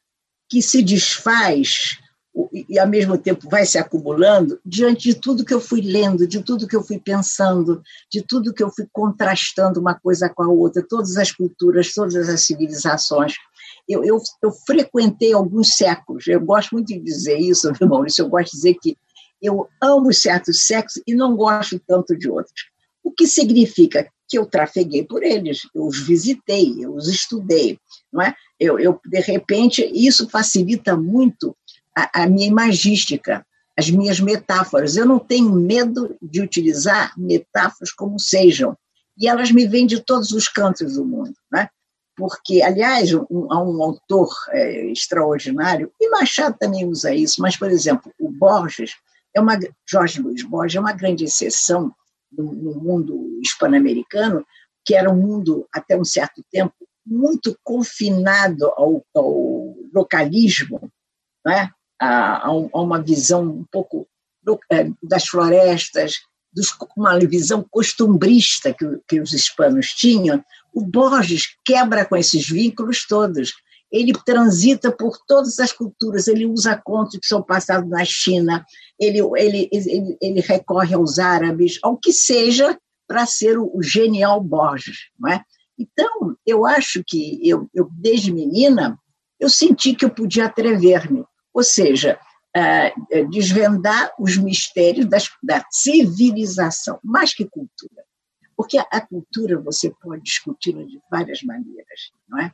que 0.49 0.61
se 0.61 0.81
desfaz 0.81 1.97
e 2.51 2.77
ao 2.77 2.87
mesmo 2.87 3.17
tempo 3.17 3.49
vai 3.49 3.65
se 3.65 3.77
acumulando 3.77 4.59
diante 4.65 5.09
de 5.09 5.15
tudo 5.15 5.45
que 5.45 5.53
eu 5.53 5.61
fui 5.61 5.81
lendo, 5.81 6.27
de 6.27 6.43
tudo 6.43 6.67
que 6.67 6.75
eu 6.75 6.83
fui 6.83 6.99
pensando, 6.99 7.81
de 8.11 8.21
tudo 8.21 8.53
que 8.53 8.61
eu 8.61 8.69
fui 8.69 8.85
contrastando 8.91 9.79
uma 9.79 9.95
coisa 9.97 10.27
com 10.27 10.43
a 10.43 10.47
outra, 10.47 10.85
todas 10.87 11.15
as 11.15 11.31
culturas, 11.31 11.93
todas 11.93 12.27
as 12.27 12.41
civilizações. 12.41 13.35
Eu, 13.87 14.03
eu, 14.03 14.19
eu 14.41 14.51
frequentei 14.51 15.33
alguns 15.33 15.75
séculos, 15.75 16.25
eu 16.27 16.39
gosto 16.39 16.71
muito 16.71 16.87
de 16.87 16.99
dizer 16.99 17.37
isso, 17.37 17.71
meu 17.79 17.89
Maurício, 17.89 18.23
eu 18.23 18.29
gosto 18.29 18.51
de 18.51 18.57
dizer 18.57 18.75
que 18.81 18.97
eu 19.41 19.67
amo 19.81 20.13
certos 20.13 20.65
séculos 20.65 21.01
e 21.05 21.13
não 21.13 21.35
gosto 21.35 21.79
tanto 21.87 22.17
de 22.17 22.29
outros. 22.29 22.69
O 23.03 23.11
que 23.11 23.27
significa 23.27 24.09
que 24.27 24.37
eu 24.37 24.45
trafeguei 24.45 25.03
por 25.03 25.23
eles, 25.23 25.67
eu 25.73 25.85
os 25.85 25.99
visitei, 25.99 26.83
eu 26.83 26.95
os 26.95 27.07
estudei, 27.07 27.79
não 28.11 28.21
é? 28.21 28.33
Eu, 28.59 28.79
eu 28.79 28.99
de 29.05 29.19
repente, 29.19 29.87
isso 29.93 30.27
facilita 30.29 30.97
muito 30.97 31.55
a, 31.95 32.23
a 32.23 32.27
minha 32.27 32.47
imagística, 32.47 33.45
as 33.77 33.89
minhas 33.89 34.19
metáforas. 34.19 34.95
Eu 34.95 35.05
não 35.05 35.19
tenho 35.19 35.51
medo 35.51 36.15
de 36.21 36.41
utilizar 36.41 37.13
metáforas 37.17 37.91
como 37.91 38.19
sejam, 38.19 38.75
e 39.17 39.27
elas 39.27 39.51
me 39.51 39.67
vêm 39.67 39.85
de 39.85 40.01
todos 40.01 40.31
os 40.31 40.47
cantos 40.47 40.95
do 40.95 41.05
mundo, 41.05 41.33
né? 41.51 41.69
Porque, 42.15 42.61
aliás, 42.61 43.11
há 43.13 43.61
um 43.61 43.83
autor 43.83 44.29
é, 44.49 44.85
extraordinário, 44.91 45.91
e 45.99 46.09
Machado 46.09 46.55
também 46.57 46.85
usa 46.87 47.13
isso, 47.13 47.41
mas, 47.41 47.57
por 47.57 47.69
exemplo, 47.69 48.11
o 48.19 48.29
Borges, 48.29 48.95
é 49.35 49.41
uma, 49.41 49.59
Jorge 49.85 50.21
Luiz 50.21 50.43
Borges 50.43 50.77
é 50.77 50.79
uma 50.79 50.93
grande 50.93 51.25
exceção 51.25 51.93
no, 52.31 52.53
no 52.53 52.75
mundo 52.75 53.39
hispano-americano, 53.41 54.45
que 54.85 54.95
era 54.95 55.09
um 55.09 55.15
mundo, 55.15 55.67
até 55.73 55.97
um 55.97 56.05
certo 56.05 56.43
tempo, 56.51 56.73
muito 57.05 57.57
confinado 57.63 58.65
ao, 58.77 59.03
ao 59.13 59.75
localismo, 59.93 60.89
né? 61.45 61.69
a, 61.99 62.47
a 62.47 62.51
uma 62.51 63.01
visão 63.01 63.43
um 63.43 63.65
pouco 63.71 64.07
é, 64.71 64.89
das 65.03 65.25
florestas, 65.25 66.15
dos, 66.53 66.75
uma 66.95 67.19
visão 67.19 67.65
costumbrista 67.69 68.73
que, 68.73 68.85
que 69.07 69.19
os 69.19 69.33
hispanos 69.33 69.87
tinham, 69.87 70.43
o 70.75 70.85
Borges 70.85 71.55
quebra 71.63 72.05
com 72.05 72.15
esses 72.15 72.47
vínculos 72.47 73.07
todos. 73.07 73.53
Ele 73.91 74.13
transita 74.25 74.91
por 74.91 75.17
todas 75.25 75.57
as 75.59 75.71
culturas, 75.71 76.27
ele 76.27 76.45
usa 76.45 76.75
contos 76.75 77.17
que 77.19 77.25
são 77.25 77.41
passados 77.41 77.89
na 77.89 78.03
China, 78.03 78.65
ele, 78.99 79.19
ele, 79.37 79.69
ele, 79.71 80.17
ele 80.21 80.41
recorre 80.41 80.93
aos 80.93 81.17
árabes, 81.17 81.79
ao 81.81 81.97
que 81.97 82.11
seja, 82.11 82.77
para 83.07 83.25
ser 83.25 83.57
o, 83.57 83.81
genial 83.81 84.41
Borges. 84.41 84.97
Não 85.17 85.29
é? 85.31 85.41
Então, 85.79 86.35
eu 86.45 86.65
acho 86.65 87.03
que 87.05 87.39
eu, 87.47 87.69
eu, 87.73 87.87
desde 87.91 88.33
menina, 88.33 88.99
eu 89.39 89.49
senti 89.49 89.93
que 89.93 90.03
eu 90.03 90.09
podia 90.09 90.45
atrever-me 90.45 91.23
ou 91.55 91.63
seja, 91.63 92.19
uh, 92.57 93.29
desvendar 93.29 94.11
os 94.19 94.35
mistérios 94.35 95.05
das, 95.05 95.29
da 95.41 95.63
civilização, 95.71 96.99
mais 97.01 97.33
que 97.33 97.45
cultura. 97.45 98.03
Porque 98.55 98.77
a, 98.77 99.01
cultura 99.01 99.59
você 99.59 99.89
pode 100.01 100.23
discuti-la 100.23 100.83
de 100.83 101.01
várias 101.11 101.43
maneiras, 101.43 102.11
não 102.27 102.39
é? 102.39 102.53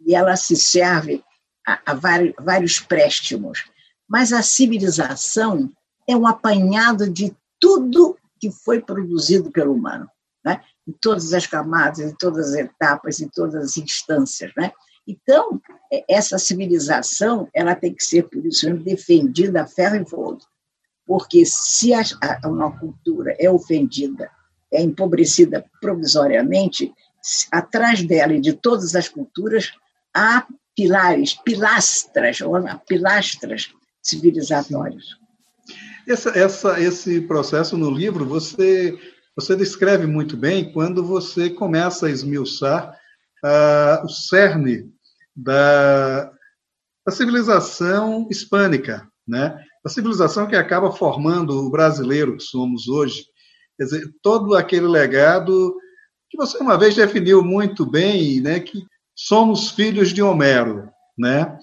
E 0.00 0.14
ela 0.14 0.36
se 0.36 0.54
serve 0.56 1.24
a, 1.66 1.80
a 1.92 1.94
vários, 1.94 2.34
vários 2.38 2.80
préstimos. 2.80 3.64
Mas 4.06 4.32
a 4.32 4.42
civilização 4.42 5.70
é 6.08 6.16
um 6.16 6.26
apanhado 6.26 7.08
de 7.10 7.34
tudo 7.60 8.16
que 8.40 8.50
foi 8.50 8.80
produzido 8.80 9.50
pelo 9.50 9.74
humano, 9.74 10.08
né? 10.44 10.62
em 10.86 10.92
todas 10.92 11.34
as 11.34 11.46
camadas, 11.46 11.98
em 11.98 12.14
todas 12.14 12.50
as 12.50 12.54
etapas, 12.54 13.20
em 13.20 13.28
todas 13.28 13.54
as 13.56 13.76
instâncias. 13.76 14.52
Né? 14.56 14.72
Então, 15.06 15.60
é, 15.92 16.04
essa 16.08 16.38
civilização 16.38 17.48
ela 17.52 17.74
tem 17.74 17.94
que 17.94 18.04
ser, 18.04 18.28
por 18.28 18.44
isso, 18.46 18.72
defendida 18.74 19.62
a 19.62 19.66
ferro 19.66 19.96
e 19.96 20.08
fogo. 20.08 20.40
Porque 21.06 21.44
se 21.44 21.92
a, 21.92 22.02
a, 22.42 22.48
uma 22.48 22.78
cultura 22.78 23.34
é 23.38 23.50
ofendida, 23.50 24.30
é 24.72 24.82
empobrecida 24.82 25.64
provisoriamente, 25.80 26.92
atrás 27.50 28.02
dela 28.02 28.34
e 28.34 28.40
de 28.40 28.52
todas 28.52 28.94
as 28.94 29.08
culturas 29.08 29.72
há 30.14 30.46
pilares, 30.74 31.34
pilastras, 31.34 32.40
ou 32.40 32.54
pilastras 32.86 33.72
civilizatórios. 34.02 35.18
Essa, 36.06 36.30
essa, 36.30 36.80
esse 36.80 37.20
processo 37.22 37.76
no 37.76 37.90
livro 37.90 38.24
você, 38.24 38.98
você 39.36 39.54
descreve 39.54 40.06
muito 40.06 40.36
bem 40.36 40.72
quando 40.72 41.04
você 41.04 41.50
começa 41.50 42.06
a 42.06 42.10
esmiuçar 42.10 42.96
uh, 43.44 44.06
o 44.06 44.08
cerne 44.08 44.90
da, 45.36 46.32
da 47.04 47.12
civilização 47.12 48.26
hispânica, 48.30 49.06
né? 49.26 49.62
A 49.84 49.88
civilização 49.88 50.46
que 50.46 50.56
acaba 50.56 50.90
formando 50.90 51.50
o 51.50 51.70
brasileiro 51.70 52.36
que 52.36 52.42
somos 52.42 52.88
hoje. 52.88 53.24
Quer 53.78 53.84
dizer, 53.84 54.14
todo 54.22 54.56
aquele 54.56 54.86
legado 54.86 55.74
que 56.28 56.36
você 56.36 56.58
uma 56.58 56.76
vez 56.76 56.94
definiu 56.94 57.42
muito 57.42 57.86
bem, 57.86 58.40
né? 58.40 58.60
Que 58.60 58.84
somos 59.14 59.70
filhos 59.70 60.10
de 60.10 60.20
Homero, 60.20 60.90
né? 61.16 61.56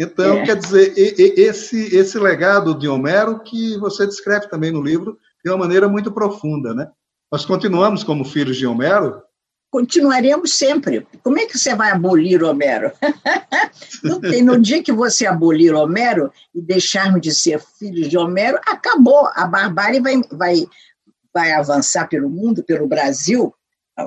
Então, 0.00 0.38
é. 0.38 0.44
quer 0.44 0.56
dizer, 0.56 0.94
esse, 0.96 1.94
esse 1.94 2.18
legado 2.18 2.76
de 2.78 2.88
Homero 2.88 3.40
que 3.40 3.76
você 3.78 4.06
descreve 4.06 4.48
também 4.48 4.72
no 4.72 4.82
livro 4.82 5.18
de 5.44 5.50
uma 5.50 5.58
maneira 5.58 5.88
muito 5.88 6.10
profunda, 6.10 6.74
né? 6.74 6.88
Nós 7.30 7.44
continuamos 7.44 8.02
como 8.02 8.24
filhos 8.24 8.56
de 8.56 8.66
Homero, 8.66 9.22
continuaremos 9.70 10.54
sempre. 10.54 11.06
Como 11.22 11.38
é 11.38 11.46
que 11.46 11.58
você 11.58 11.74
vai 11.74 11.90
abolir 11.90 12.42
Homero? 12.42 12.92
tem, 14.22 14.42
no 14.42 14.58
dia 14.60 14.82
que 14.82 14.92
você 14.92 15.26
abolir 15.26 15.74
Homero 15.74 16.32
e 16.54 16.60
deixarmos 16.60 17.20
de 17.20 17.32
ser 17.32 17.60
filhos 17.78 18.08
de 18.08 18.16
Homero, 18.16 18.58
acabou. 18.66 19.28
A 19.34 19.46
barbárie 19.46 20.00
vai, 20.00 20.20
vai, 20.32 20.66
vai 21.32 21.52
avançar 21.52 22.08
pelo 22.08 22.28
mundo, 22.28 22.62
pelo 22.62 22.86
Brasil. 22.86 23.54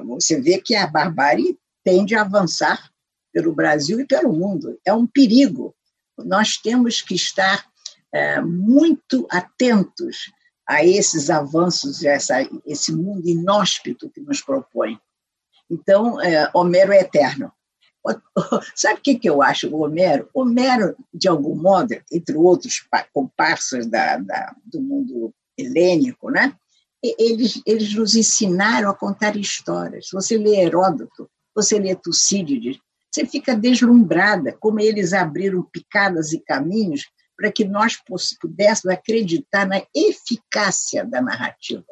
Você 0.05 0.39
vê 0.39 0.59
que 0.59 0.75
a 0.75 0.87
barbárie 0.87 1.57
tende 1.83 2.15
a 2.15 2.21
avançar 2.21 2.91
pelo 3.33 3.53
Brasil 3.53 3.99
e 3.99 4.05
pelo 4.05 4.33
mundo. 4.33 4.79
É 4.85 4.93
um 4.93 5.07
perigo. 5.07 5.75
Nós 6.17 6.57
temos 6.57 7.01
que 7.01 7.15
estar 7.15 7.65
é, 8.13 8.41
muito 8.41 9.25
atentos 9.29 10.31
a 10.67 10.85
esses 10.85 11.29
avanços, 11.29 12.03
essa, 12.03 12.47
esse 12.65 12.93
mundo 12.93 13.27
inóspito 13.27 14.09
que 14.09 14.21
nos 14.21 14.41
propõe. 14.41 14.99
Então, 15.69 16.21
é, 16.21 16.49
Homero 16.53 16.91
é 16.91 16.99
eterno. 16.99 17.51
Sabe 18.75 18.99
o 18.99 19.01
que, 19.01 19.19
eu 19.29 19.41
acho 19.41 19.73
Homero? 19.75 20.29
Homero, 20.33 20.95
de 21.13 21.27
algum 21.27 21.55
modo, 21.55 21.95
entre 22.11 22.35
outros 22.35 22.83
comparsas 23.13 23.85
da, 23.87 24.17
da, 24.17 24.55
do 24.65 24.81
mundo 24.81 25.33
helênico, 25.57 26.29
né? 26.29 26.55
Eles, 27.03 27.62
eles 27.65 27.93
nos 27.93 28.15
ensinaram 28.15 28.89
a 28.89 28.96
contar 28.96 29.36
histórias. 29.36 30.08
Você 30.12 30.38
lê 30.38 30.62
Heródoto, 30.62 31.29
você 31.55 31.79
lê 31.79 31.96
Tucídides, 31.96 32.77
você 33.12 33.25
fica 33.25 33.55
deslumbrada 33.55 34.55
como 34.60 34.79
eles 34.79 35.12
abriram 35.12 35.63
picadas 35.63 36.31
e 36.31 36.39
caminhos 36.39 37.03
para 37.36 37.51
que 37.51 37.65
nós 37.65 37.98
pudéssemos 38.39 38.96
acreditar 38.96 39.67
na 39.67 39.81
eficácia 39.96 41.03
da 41.03 41.22
narrativa. 41.22 41.86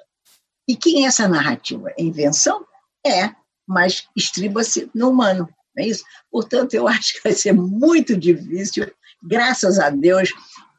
E 0.68 0.75
quem 0.75 1.04
é 1.04 1.08
essa 1.08 1.28
narrativa? 1.28 1.89
É 1.98 2.04
invenção? 2.04 2.63
É, 3.06 3.34
mas 3.68 4.08
estriba-se 4.16 4.89
no 4.94 5.10
humano, 5.10 5.50
não 5.75 5.84
é 5.84 5.88
isso? 5.88 6.04
Portanto, 6.32 6.75
eu 6.75 6.88
acho 6.88 7.13
que 7.13 7.24
vai 7.24 7.34
ser 7.34 7.54
muito 7.54 8.16
difícil, 8.16 8.92
graças 9.22 9.80
a 9.80 9.90
Deus, 9.90 10.30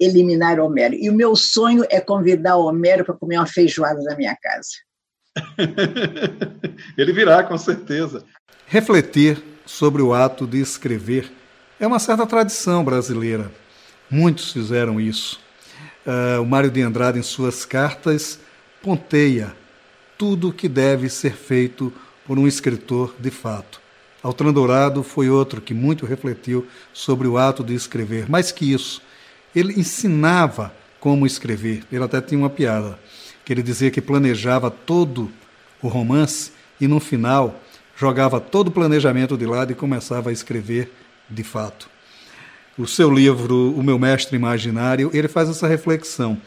eliminar 0.01 0.59
Homero. 0.59 0.95
E 0.95 1.11
o 1.11 1.15
meu 1.15 1.37
sonho 1.37 1.85
é 1.91 2.01
convidar 2.01 2.57
o 2.57 2.67
Homero 2.67 3.05
para 3.05 3.15
comer 3.15 3.39
uma 3.39 3.47
feijoada 3.47 4.03
na 4.03 4.17
minha 4.17 4.37
casa. 4.37 4.69
Ele 6.97 7.13
virá, 7.13 7.43
com 7.43 7.57
certeza. 7.57 8.25
Refletir 8.67 9.43
sobre 9.67 10.03
o 10.03 10.13
ato 10.13 10.47
de 10.47 10.61
escrever 10.61 11.31
é 11.79 11.87
uma 11.87 11.99
certa 11.99 12.27
tradição 12.27 12.85
brasileira. 12.85 13.51
Muitos 14.11 14.53
fizeram 14.53 15.01
isso. 15.01 15.41
Uh, 16.07 16.43
o 16.43 16.47
Mário 16.47 16.71
de 16.71 16.83
Andrade, 16.83 17.19
em 17.19 17.23
suas 17.23 17.65
cartas, 17.65 18.41
ponteia 18.83 19.55
tudo 20.19 20.49
o 20.49 20.53
que 20.53 20.69
deve 20.69 21.09
ser 21.09 21.35
feito 21.35 21.93
por 22.27 22.39
um 22.39 22.47
escritor 22.47 23.15
de 23.19 23.31
fato. 23.31 23.80
Altran 24.23 24.53
Dourado 24.53 25.03
foi 25.03 25.31
outro 25.31 25.61
que 25.61 25.73
muito 25.73 26.05
refletiu 26.05 26.67
sobre 26.93 27.27
o 27.27 27.39
ato 27.39 27.65
de 27.65 27.75
escrever. 27.75 28.29
Mais 28.29 28.53
que 28.53 28.71
isso, 28.71 29.00
ele 29.55 29.79
ensinava 29.81 30.73
como 30.99 31.27
escrever. 31.27 31.85
Ele 31.91 32.05
até 32.05 32.21
tinha 32.21 32.39
uma 32.39 32.50
piada, 32.50 32.99
que 33.45 33.53
ele 33.53 33.62
dizia 33.62 33.91
que 33.91 34.00
planejava 34.00 34.71
todo 34.71 35.31
o 35.81 35.89
romance 35.89 36.53
e 36.81 36.87
no 36.87 37.00
final 37.00 37.59
jogava 37.97 38.41
todo 38.41 38.69
o 38.69 38.71
planejamento 38.71 39.37
de 39.37 39.47
lado 39.47 39.73
e 39.73 39.75
começava 39.75 40.31
a 40.31 40.33
escrever 40.33 40.93
de 41.29 41.43
fato. 41.43 41.89
O 42.79 42.87
seu 42.87 43.11
livro, 43.11 43.75
O 43.75 43.83
Meu 43.83 43.99
Mestre 43.99 44.37
Imaginário, 44.37 45.11
ele 45.12 45.29
faz 45.29 45.49
essa 45.49 45.67
reflexão. 45.67 46.41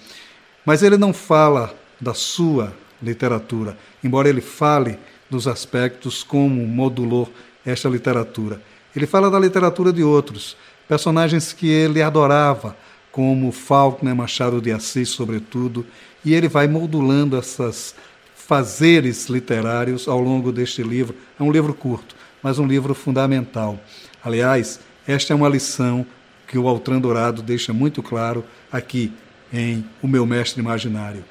Mas 0.66 0.82
ele 0.82 0.98
não 0.98 1.14
fala 1.14 1.76
da 2.00 2.14
sua 2.14 2.74
literatura, 3.02 3.78
embora 4.04 4.30
ele 4.30 4.42
fale 4.42 4.98
dos 5.30 5.48
aspectos 5.48 6.24
como 6.24 6.66
modulou 6.66 7.32
esta 7.66 7.90
literatura. 7.90 8.62
Ele 8.96 9.08
fala 9.08 9.30
da 9.30 9.40
literatura 9.40 9.92
de 9.92 10.04
outros, 10.04 10.56
personagens 10.88 11.54
que 11.54 11.68
ele 11.68 12.02
adorava, 12.02 12.76
como 13.12 13.52
Faulkner, 13.52 14.16
Machado 14.16 14.62
de 14.62 14.72
Assis, 14.72 15.10
sobretudo, 15.10 15.86
e 16.26 16.34
ele 16.34 16.48
vai 16.48 16.68
modulando 16.68 17.38
essas 17.38 17.96
fazeres 18.36 19.28
literários 19.30 20.08
ao 20.08 20.20
longo 20.20 20.52
deste 20.52 20.84
livro. 20.84 21.16
É 21.40 21.44
um 21.44 21.52
livro 21.52 21.74
curto, 21.74 22.16
mas 22.42 22.60
um 22.60 22.68
livro 22.68 22.94
fundamental. 22.94 23.80
Aliás, 24.24 24.80
esta 25.08 25.34
é 25.34 25.36
uma 25.36 25.50
lição 25.50 26.06
que 26.48 26.58
o 26.58 26.68
Altran 26.68 27.00
Dourado 27.00 27.42
deixa 27.42 27.74
muito 27.74 28.04
claro 28.04 28.44
aqui 28.72 29.14
em 29.52 29.86
O 30.02 30.08
Meu 30.08 30.26
Mestre 30.26 30.62
Imaginário. 30.62 31.24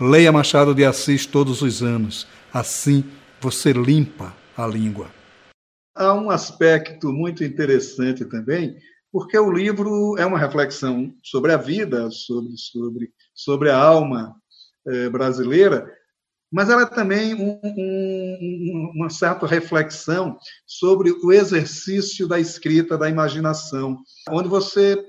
Leia 0.00 0.32
Machado 0.32 0.74
de 0.74 0.84
Assis 0.84 1.24
todos 1.24 1.62
os 1.62 1.82
anos, 1.82 2.26
assim 2.52 3.04
você 3.40 3.72
limpa 3.72 4.34
a 4.56 4.66
língua. 4.66 5.06
Há 5.96 6.12
um 6.14 6.30
aspecto 6.30 7.12
muito 7.12 7.42
interessante 7.42 8.24
também 8.24 8.76
porque 9.10 9.38
o 9.38 9.50
livro 9.50 10.14
é 10.18 10.26
uma 10.26 10.38
reflexão 10.38 11.10
sobre 11.22 11.50
a 11.50 11.56
vida, 11.56 12.10
sobre, 12.10 12.54
sobre, 12.58 13.12
sobre 13.34 13.70
a 13.70 13.78
alma 13.78 14.36
eh, 14.86 15.08
brasileira, 15.08 15.90
mas 16.52 16.68
ela 16.68 16.82
é 16.82 16.86
também 16.86 17.34
um, 17.34 17.58
um, 17.64 18.92
uma 18.94 19.08
certa 19.08 19.46
reflexão 19.46 20.38
sobre 20.66 21.12
o 21.12 21.32
exercício 21.32 22.28
da 22.28 22.38
escrita, 22.38 22.98
da 22.98 23.08
imaginação, 23.08 23.96
onde 24.28 24.50
você 24.50 25.02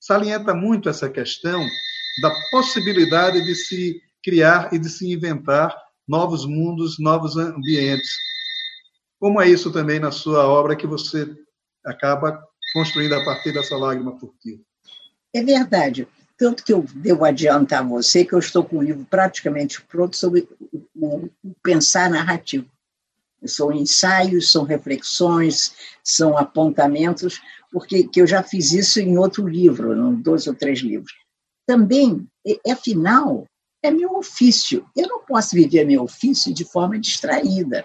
salienta 0.00 0.52
muito 0.52 0.88
essa 0.88 1.08
questão 1.08 1.64
da 2.22 2.30
possibilidade 2.50 3.44
de 3.44 3.54
se 3.54 4.00
criar 4.22 4.74
e 4.74 4.80
de 4.80 4.88
se 4.88 5.12
inventar 5.12 5.74
novos 6.08 6.44
mundos, 6.44 6.98
novos 6.98 7.36
ambientes. 7.36 8.27
Como 9.20 9.40
é 9.40 9.48
isso 9.48 9.72
também 9.72 9.98
na 9.98 10.10
sua 10.10 10.46
obra 10.46 10.76
que 10.76 10.86
você 10.86 11.36
acaba 11.84 12.42
construindo 12.72 13.14
a 13.14 13.24
partir 13.24 13.52
dessa 13.52 13.76
lágrima 13.76 14.18
furtiva. 14.18 14.62
É 15.34 15.42
verdade. 15.42 16.06
Tanto 16.36 16.64
que 16.64 16.72
eu 16.72 16.84
devo 16.94 17.24
adiantar 17.24 17.80
a 17.80 17.86
você 17.86 18.24
que 18.24 18.32
eu 18.32 18.38
estou 18.38 18.64
com 18.64 18.78
o 18.78 18.82
livro 18.82 19.04
praticamente 19.10 19.82
pronto 19.82 20.16
sobre 20.16 20.48
o, 20.94 21.28
pensar 21.62 22.08
narrativo. 22.08 22.66
São 23.44 23.72
ensaios, 23.72 24.50
são 24.50 24.64
reflexões, 24.64 25.74
são 26.02 26.36
apontamentos, 26.36 27.40
porque 27.72 28.06
que 28.06 28.20
eu 28.20 28.26
já 28.26 28.42
fiz 28.42 28.72
isso 28.72 29.00
em 29.00 29.18
outro 29.18 29.46
livro, 29.46 29.92
em 29.94 30.14
dois 30.16 30.46
ou 30.46 30.54
três 30.54 30.80
livros. 30.80 31.12
Também, 31.66 32.26
é, 32.46 32.72
afinal, 32.72 33.44
é 33.82 33.90
meu 33.90 34.16
ofício. 34.16 34.86
Eu 34.96 35.08
não 35.08 35.20
posso 35.24 35.54
viver 35.54 35.84
meu 35.84 36.02
ofício 36.02 36.52
de 36.54 36.64
forma 36.64 36.98
distraída. 36.98 37.84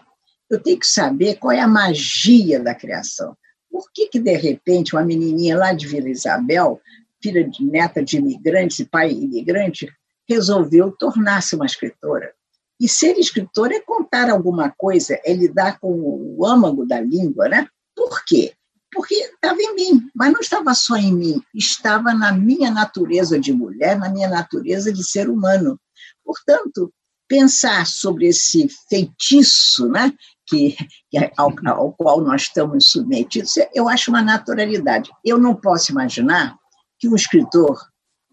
Eu 0.53 0.61
tenho 0.61 0.79
que 0.79 0.85
saber 0.85 1.37
qual 1.39 1.51
é 1.51 1.59
a 1.59 1.67
magia 1.67 2.59
da 2.59 2.75
criação. 2.75 3.35
Por 3.71 3.91
que, 3.91 4.07
que, 4.07 4.19
de 4.19 4.35
repente, 4.35 4.93
uma 4.93 5.03
menininha 5.03 5.57
lá 5.57 5.73
de 5.73 5.87
Vila 5.87 6.07
Isabel, 6.07 6.79
filha 7.19 7.43
de 7.43 7.65
neta 7.65 8.03
de 8.03 8.17
imigrantes 8.17 8.77
e 8.77 8.85
pai 8.85 9.09
imigrante, 9.09 9.91
resolveu 10.29 10.91
tornar-se 10.91 11.55
uma 11.55 11.65
escritora? 11.65 12.35
E 12.79 12.87
ser 12.87 13.17
escritora 13.17 13.73
é 13.73 13.79
contar 13.79 14.29
alguma 14.29 14.69
coisa, 14.69 15.19
é 15.25 15.33
lidar 15.33 15.79
com 15.79 15.91
o 15.91 16.45
âmago 16.45 16.85
da 16.85 17.01
língua, 17.01 17.49
né? 17.49 17.67
Por 17.95 18.23
quê? 18.23 18.53
Porque 18.93 19.15
estava 19.15 19.59
em 19.59 19.73
mim, 19.73 20.07
mas 20.13 20.31
não 20.31 20.39
estava 20.39 20.75
só 20.75 20.95
em 20.95 21.11
mim, 21.11 21.41
estava 21.51 22.13
na 22.13 22.31
minha 22.31 22.69
natureza 22.69 23.39
de 23.39 23.51
mulher, 23.51 23.97
na 23.97 24.07
minha 24.07 24.29
natureza 24.29 24.93
de 24.93 25.03
ser 25.03 25.31
humano. 25.31 25.79
Portanto, 26.23 26.93
pensar 27.33 27.87
sobre 27.87 28.27
esse 28.27 28.69
feitiço 28.87 29.89
né, 29.89 30.13
que, 30.45 30.77
que 31.09 31.17
é 31.17 31.31
ao, 31.35 31.51
ao, 31.65 31.91
qual 31.93 32.21
nós 32.21 32.43
estamos 32.43 32.91
submetidos, 32.91 33.55
eu 33.73 33.89
acho 33.89 34.11
uma 34.11 34.21
naturalidade. 34.21 35.09
Eu 35.25 35.39
não 35.39 35.55
posso 35.55 35.91
imaginar 35.91 36.55
que 36.99 37.09
um 37.09 37.15
escritor 37.15 37.81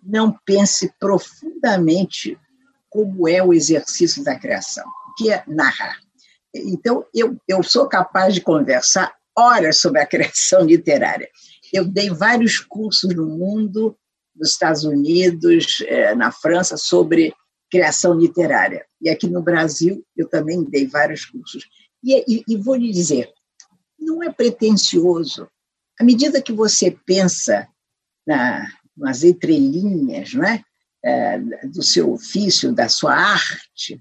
não 0.02 0.36
pense 0.44 0.92
profundamente 1.00 2.38
como 2.90 3.26
é 3.26 3.42
o 3.42 3.54
exercício 3.54 4.22
da 4.22 4.38
criação, 4.38 4.84
que 5.16 5.32
é 5.32 5.42
narrar. 5.46 5.96
Então, 6.54 7.06
eu, 7.14 7.38
eu 7.48 7.62
sou 7.62 7.88
capaz 7.88 8.34
de 8.34 8.42
conversar 8.42 9.14
horas 9.34 9.80
sobre 9.80 10.02
a 10.02 10.06
criação 10.06 10.60
literária. 10.60 11.30
Eu 11.72 11.86
dei 11.86 12.10
vários 12.10 12.58
cursos 12.58 13.14
no 13.14 13.24
mundo, 13.24 13.96
nos 14.36 14.50
Estados 14.50 14.84
Unidos, 14.84 15.82
eh, 15.86 16.14
na 16.14 16.30
França, 16.30 16.76
sobre 16.76 17.32
criação 17.70 18.14
literária. 18.14 18.84
E 19.00 19.08
aqui 19.08 19.28
no 19.28 19.42
Brasil, 19.42 20.04
eu 20.16 20.28
também 20.28 20.62
dei 20.64 20.86
vários 20.86 21.24
cursos. 21.24 21.68
E, 22.02 22.14
e, 22.26 22.44
e 22.48 22.56
vou 22.56 22.74
lhe 22.74 22.90
dizer, 22.90 23.32
não 23.98 24.22
é 24.22 24.32
pretensioso. 24.32 25.48
À 25.98 26.04
medida 26.04 26.42
que 26.42 26.52
você 26.52 26.90
pensa 27.06 27.68
na, 28.26 28.66
nas 28.96 29.22
entrelinhas 29.22 30.34
não 30.34 30.44
é? 30.44 30.62
é? 31.04 31.38
do 31.66 31.82
seu 31.82 32.12
ofício, 32.12 32.74
da 32.74 32.88
sua 32.88 33.14
arte, 33.14 34.00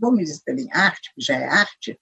vamos 0.00 0.20
dizer 0.20 0.40
também 0.44 0.68
arte, 0.72 1.10
já 1.18 1.36
é 1.36 1.46
arte, 1.46 1.98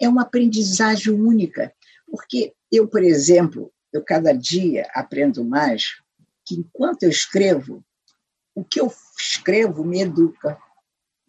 é 0.00 0.08
uma 0.08 0.22
aprendizagem 0.22 1.12
única. 1.12 1.72
Porque 2.10 2.52
eu, 2.70 2.88
por 2.88 3.02
exemplo, 3.02 3.72
eu 3.92 4.02
cada 4.04 4.32
dia 4.32 4.88
aprendo 4.94 5.44
mais 5.44 5.84
que 6.44 6.56
enquanto 6.56 7.02
eu 7.02 7.10
escrevo, 7.10 7.84
o 8.58 8.64
que 8.64 8.80
eu 8.80 8.92
escrevo 9.18 9.84
me 9.84 10.00
educa. 10.00 10.58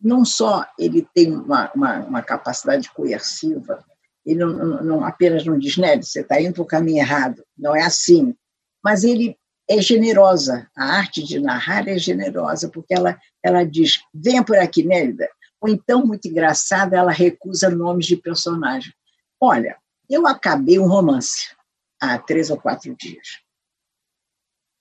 Não 0.02 0.26
só 0.26 0.66
ele 0.80 1.08
tem 1.14 1.32
uma, 1.32 1.72
uma, 1.74 2.00
uma 2.00 2.22
capacidade 2.24 2.90
coerciva, 2.92 3.86
ele 4.26 4.40
não, 4.40 4.82
não, 4.84 5.04
apenas 5.04 5.46
não 5.46 5.58
diz, 5.58 5.78
Nelly, 5.78 6.04
você 6.04 6.22
está 6.22 6.42
indo 6.42 6.54
para 6.54 6.64
o 6.64 6.68
caminho 6.68 7.00
errado, 7.00 7.44
não 7.58 7.76
é 7.76 7.84
assim, 7.84 8.36
mas 8.84 9.04
ele 9.04 9.38
é 9.70 9.82
generosa, 9.82 10.68
a 10.76 10.98
arte 10.98 11.24
de 11.24 11.40
narrar 11.40 11.88
é 11.88 11.98
generosa, 11.98 12.70
porque 12.70 12.94
ela, 12.94 13.20
ela 13.44 13.64
diz, 13.64 14.02
venha 14.14 14.44
por 14.44 14.58
aqui, 14.58 14.84
Nélida, 14.84 15.30
ou 15.62 15.70
então, 15.70 16.06
muito 16.06 16.28
engraçada, 16.28 16.98
ela 16.98 17.12
recusa 17.12 17.70
nomes 17.70 18.06
de 18.06 18.16
personagem. 18.16 18.94
Olha, 19.40 19.78
eu 20.10 20.26
acabei 20.26 20.80
um 20.80 20.88
romance 20.88 21.54
há 22.02 22.18
três 22.18 22.50
ou 22.50 22.58
quatro 22.58 22.96
dias, 22.96 23.40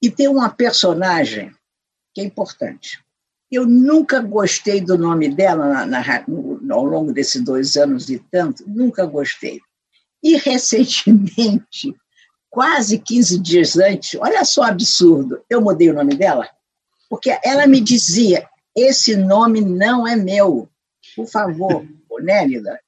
e 0.00 0.11
tem 0.11 0.28
uma 0.28 0.48
personagem 0.48 1.52
que 2.18 2.20
é 2.20 2.24
importante. 2.24 2.98
Eu 3.50 3.64
nunca 3.64 4.20
gostei 4.20 4.81
do 4.81 4.98
nome 4.98 5.28
dela 5.28 5.87
na, 5.87 5.87
na, 5.87 6.24
no, 6.26 6.61
ao 6.74 6.85
longo 6.85 7.12
desses 7.12 7.42
dois 7.42 7.76
anos 7.76 8.11
e 8.11 8.18
tanto, 8.31 8.64
nunca 8.66 9.07
gostei. 9.07 9.61
E 10.22 10.37
recentemente, 10.37 11.94
quase 12.50 12.98
15 12.98 13.38
dias 13.38 13.76
antes, 13.78 14.18
olha 14.20 14.44
só 14.44 14.64
absurdo, 14.64 15.40
eu 15.48 15.62
mudei 15.62 15.90
o 15.90 15.94
nome 15.94 16.16
dela, 16.16 16.48
porque 17.09 17.38
ela 17.44 17.66
me 17.66 17.81
dizia, 17.81 18.46
esse 18.76 19.16
nome 19.16 19.61
não 19.61 20.07
é 20.07 20.16
meu. 20.16 20.68
Por 21.14 21.26
favor, 21.26 21.87
Nélida, 22.20 22.81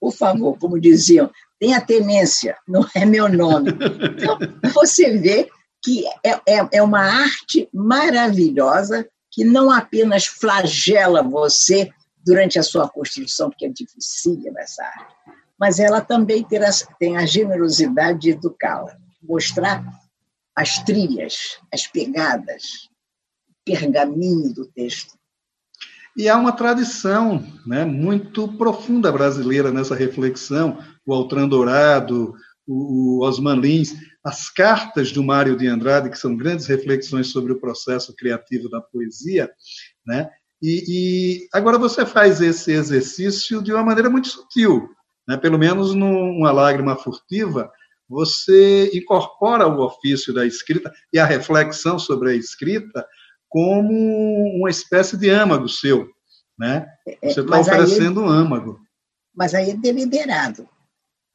por 0.00 0.12
favor, 0.12 0.58
como 0.58 0.80
diziam, 0.80 1.30
tenha 1.60 1.80
tenência, 1.80 2.56
não 2.66 2.86
é 2.94 3.04
meu 3.04 3.28
nome. 3.28 3.70
Então, 3.70 4.38
você 4.72 5.18
vê 5.18 5.48
que 5.88 6.06
é, 6.22 6.32
é, 6.46 6.68
é 6.72 6.82
uma 6.82 7.00
arte 7.00 7.66
maravilhosa 7.72 9.08
que 9.30 9.42
não 9.42 9.70
apenas 9.70 10.26
flagela 10.26 11.22
você 11.22 11.90
durante 12.22 12.58
a 12.58 12.62
sua 12.62 12.86
construção, 12.86 13.48
porque 13.48 13.64
é 13.64 13.70
difícil 13.70 14.52
essa 14.58 14.84
arte, 14.84 15.14
mas 15.58 15.78
ela 15.78 16.02
também 16.02 16.46
tem 16.98 17.16
a 17.16 17.24
generosidade 17.24 18.18
de 18.18 18.30
educá-la, 18.30 18.98
mostrar 19.22 19.82
as 20.54 20.78
trilhas, 20.84 21.58
as 21.72 21.86
pegadas, 21.86 22.90
o 23.48 23.54
pergaminho 23.64 24.52
do 24.52 24.66
texto. 24.66 25.16
E 26.14 26.28
há 26.28 26.36
uma 26.36 26.52
tradição 26.52 27.42
né, 27.66 27.86
muito 27.86 28.46
profunda 28.58 29.10
brasileira 29.10 29.70
nessa 29.70 29.94
reflexão. 29.94 30.82
O 31.06 31.14
Altran 31.14 31.48
Dourado, 31.48 32.34
o 32.68 33.24
Osman 33.24 33.56
Lins, 33.56 33.94
as 34.22 34.50
cartas 34.50 35.10
do 35.10 35.24
Mário 35.24 35.56
de 35.56 35.66
Andrade, 35.66 36.10
que 36.10 36.18
são 36.18 36.36
grandes 36.36 36.66
reflexões 36.66 37.28
sobre 37.28 37.50
o 37.50 37.58
processo 37.58 38.14
criativo 38.14 38.68
da 38.68 38.78
poesia. 38.78 39.50
Né? 40.06 40.28
E, 40.60 40.84
e 40.86 41.48
agora 41.52 41.78
você 41.78 42.04
faz 42.04 42.42
esse 42.42 42.72
exercício 42.72 43.62
de 43.62 43.72
uma 43.72 43.82
maneira 43.82 44.10
muito 44.10 44.28
sutil. 44.28 44.90
Né? 45.26 45.38
Pelo 45.38 45.58
menos 45.58 45.94
numa 45.94 46.52
lágrima 46.52 46.94
furtiva, 46.94 47.72
você 48.06 48.90
incorpora 48.92 49.66
o 49.66 49.80
ofício 49.80 50.34
da 50.34 50.46
escrita 50.46 50.92
e 51.10 51.18
a 51.18 51.24
reflexão 51.24 51.98
sobre 51.98 52.32
a 52.32 52.34
escrita 52.34 53.06
como 53.48 53.94
uma 54.58 54.68
espécie 54.68 55.16
de 55.16 55.30
âmago 55.30 55.68
seu. 55.70 56.06
Né? 56.58 56.86
É, 57.06 57.30
Você 57.30 57.40
está 57.40 57.60
oferecendo 57.60 58.20
aí, 58.20 58.26
um 58.26 58.28
âmago. 58.28 58.78
Mas 59.34 59.54
aí 59.54 59.70
é 59.70 59.76
deliberado, 59.76 60.68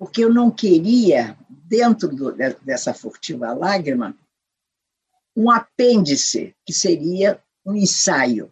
porque 0.03 0.21
eu 0.21 0.33
não 0.33 0.51
queria, 0.51 1.37
dentro 1.47 2.09
do, 2.09 2.35
dessa 2.61 2.93
furtiva 2.93 3.53
lágrima, 3.53 4.13
um 5.33 5.49
apêndice, 5.49 6.53
que 6.65 6.73
seria 6.73 7.41
um 7.65 7.73
ensaio. 7.73 8.51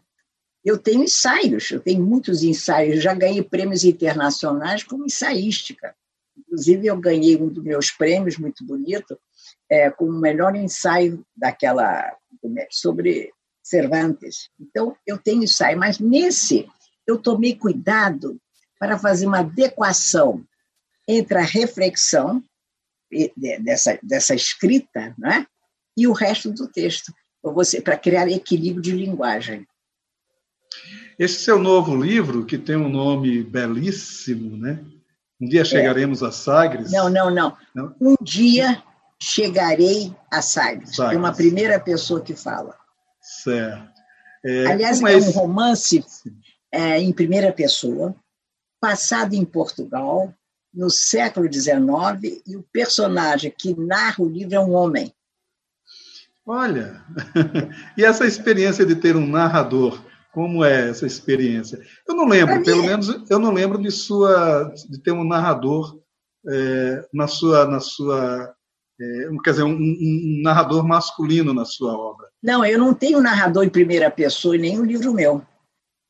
Eu 0.63 0.77
tenho 0.77 1.03
ensaios, 1.03 1.69
eu 1.69 1.81
tenho 1.81 2.01
muitos 2.05 2.41
ensaios, 2.41 3.03
já 3.03 3.13
ganhei 3.13 3.43
prêmios 3.43 3.83
internacionais 3.83 4.81
como 4.83 5.05
ensaística. 5.05 5.93
Inclusive, 6.37 6.87
eu 6.87 6.97
ganhei 6.97 7.35
um 7.35 7.49
dos 7.49 7.61
meus 7.65 7.91
prêmios, 7.91 8.37
muito 8.37 8.65
bonito, 8.65 9.19
é, 9.69 9.89
com 9.89 10.05
o 10.05 10.21
melhor 10.21 10.55
ensaio 10.55 11.21
daquela 11.35 12.15
sobre 12.69 13.29
Cervantes. 13.61 14.49
Então, 14.57 14.95
eu 15.05 15.17
tenho 15.17 15.43
ensaio, 15.43 15.77
mas 15.77 15.99
nesse 15.99 16.65
eu 17.05 17.17
tomei 17.17 17.57
cuidado 17.57 18.39
para 18.79 18.97
fazer 18.97 19.27
uma 19.27 19.39
adequação 19.39 20.45
entre 21.07 21.37
a 21.37 21.43
reflexão 21.43 22.43
dessa, 23.59 23.99
dessa 24.01 24.33
escrita 24.33 25.13
né, 25.17 25.45
e 25.97 26.07
o 26.07 26.13
resto 26.13 26.51
do 26.51 26.67
texto, 26.67 27.13
para 27.83 27.97
criar 27.97 28.29
equilíbrio 28.29 28.81
de 28.81 28.91
linguagem. 28.91 29.67
Esse 31.19 31.43
seu 31.43 31.59
novo 31.59 31.95
livro, 31.95 32.45
que 32.45 32.57
tem 32.57 32.75
um 32.75 32.89
nome 32.89 33.43
belíssimo, 33.43 34.55
né? 34.57 34.83
Um 35.39 35.47
dia 35.47 35.65
chegaremos 35.65 36.21
é. 36.21 36.27
a 36.27 36.31
Sagres? 36.31 36.91
Não, 36.91 37.09
não, 37.09 37.29
não, 37.29 37.57
não, 37.75 37.95
Um 37.99 38.15
dia 38.21 38.81
chegarei 39.21 40.15
a 40.31 40.41
Sagres. 40.41 40.95
Sagres. 40.95 41.11
Tem 41.11 41.17
uma 41.17 41.33
primeira 41.33 41.79
pessoa 41.79 42.21
que 42.21 42.35
fala. 42.35 42.77
Certo. 43.19 43.91
É, 44.43 44.67
Aliás, 44.67 45.01
é, 45.01 45.13
é 45.13 45.17
um 45.17 45.31
romance 45.31 46.03
é, 46.71 46.99
em 46.99 47.11
primeira 47.11 47.51
pessoa, 47.51 48.15
passado 48.79 49.33
em 49.33 49.45
Portugal, 49.45 50.33
no 50.73 50.89
século 50.89 51.51
XIX, 51.51 52.41
e 52.47 52.55
o 52.55 52.63
personagem 52.71 53.53
que 53.55 53.77
narra 53.77 54.23
o 54.23 54.29
livro 54.29 54.55
é 54.55 54.59
um 54.59 54.73
homem. 54.73 55.13
Olha, 56.45 57.03
e 57.97 58.03
essa 58.03 58.25
experiência 58.25 58.85
de 58.85 58.95
ter 58.95 59.15
um 59.15 59.27
narrador, 59.27 60.01
como 60.33 60.63
é 60.63 60.89
essa 60.89 61.05
experiência? 61.05 61.79
Eu 62.07 62.15
não 62.15 62.25
lembro, 62.25 62.63
pelo 62.63 62.83
menos 62.83 63.29
eu 63.29 63.37
não 63.37 63.51
lembro 63.51 63.77
de 63.81 63.91
sua 63.91 64.73
de 64.89 64.99
ter 64.99 65.11
um 65.11 65.23
narrador 65.23 65.99
é, 66.49 67.05
na 67.13 67.27
sua 67.27 67.65
na 67.65 67.79
sua 67.79 68.55
é, 68.99 69.29
quer 69.43 69.51
dizer 69.51 69.63
um, 69.63 69.75
um, 69.75 70.41
narrador 70.43 70.87
masculino 70.87 71.53
na 71.53 71.65
sua 71.65 71.93
obra. 71.93 72.27
Não, 72.41 72.65
eu 72.65 72.79
não 72.79 72.93
tenho 72.93 73.21
narrador 73.21 73.63
em 73.63 73.69
primeira 73.69 74.09
pessoa 74.09 74.55
em 74.55 74.59
nenhum 74.59 74.83
livro 74.83 75.13
meu. 75.13 75.41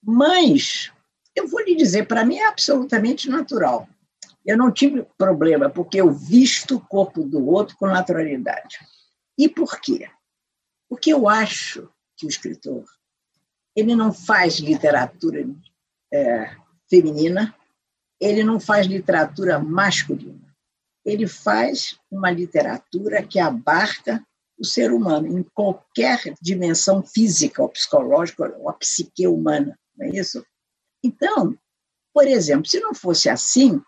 Mas 0.04 0.92
eu 1.36 1.48
vou 1.48 1.62
lhe 1.62 1.76
dizer, 1.76 2.08
para 2.08 2.26
mim 2.26 2.38
é 2.38 2.48
absolutamente 2.48 3.30
natural. 3.30 3.88
Eu 4.46 4.58
não 4.58 4.72
tive 4.72 5.06
problema, 5.18 5.70
porque 5.70 6.02
eu 6.02 6.12
visto 6.12 6.78
o 6.78 6.82
corpo 6.82 7.24
do 7.24 7.48
outro 7.48 7.78
com 7.78 7.86
naturalidade. 7.86 8.80
E 9.38 9.48
por 9.48 9.80
quê? 9.80 10.10
Porque 10.90 11.14
eu 11.14 11.30
acho 11.30 11.90
que 12.18 12.26
o 12.26 12.30
escritor 12.30 12.86
ele 13.76 13.96
não 13.96 14.12
faz 14.12 14.60
literatura 14.60 15.48
é, 16.14 16.56
feminina, 16.90 17.56
ele 18.20 18.44
não 18.44 18.60
faz 18.60 18.86
literatura 18.86 19.58
masculina. 19.60 20.40
Ele 21.04 21.28
faz 21.28 21.98
uma 22.12 22.30
literatura 22.30 23.24
que 23.24 23.40
abarca 23.40 24.24
o 24.60 24.66
ser 24.66 24.92
humano 24.92 25.40
em 25.40 25.44
qualquer 25.56 26.36
dimensão 26.40 27.02
física 27.02 27.64
ou 27.64 27.70
psicológica 27.70 28.56
ou 28.60 28.70
a 28.70 28.74
psique 28.74 29.26
humana, 29.26 29.78
não 29.98 30.06
é 30.06 30.10
isso? 30.12 30.46
Então, 31.04 31.58
por 32.14 32.28
exemplo, 32.28 32.68
se 32.68 32.80
não 32.80 32.94
fosse 32.94 33.28
assim, 33.28 33.82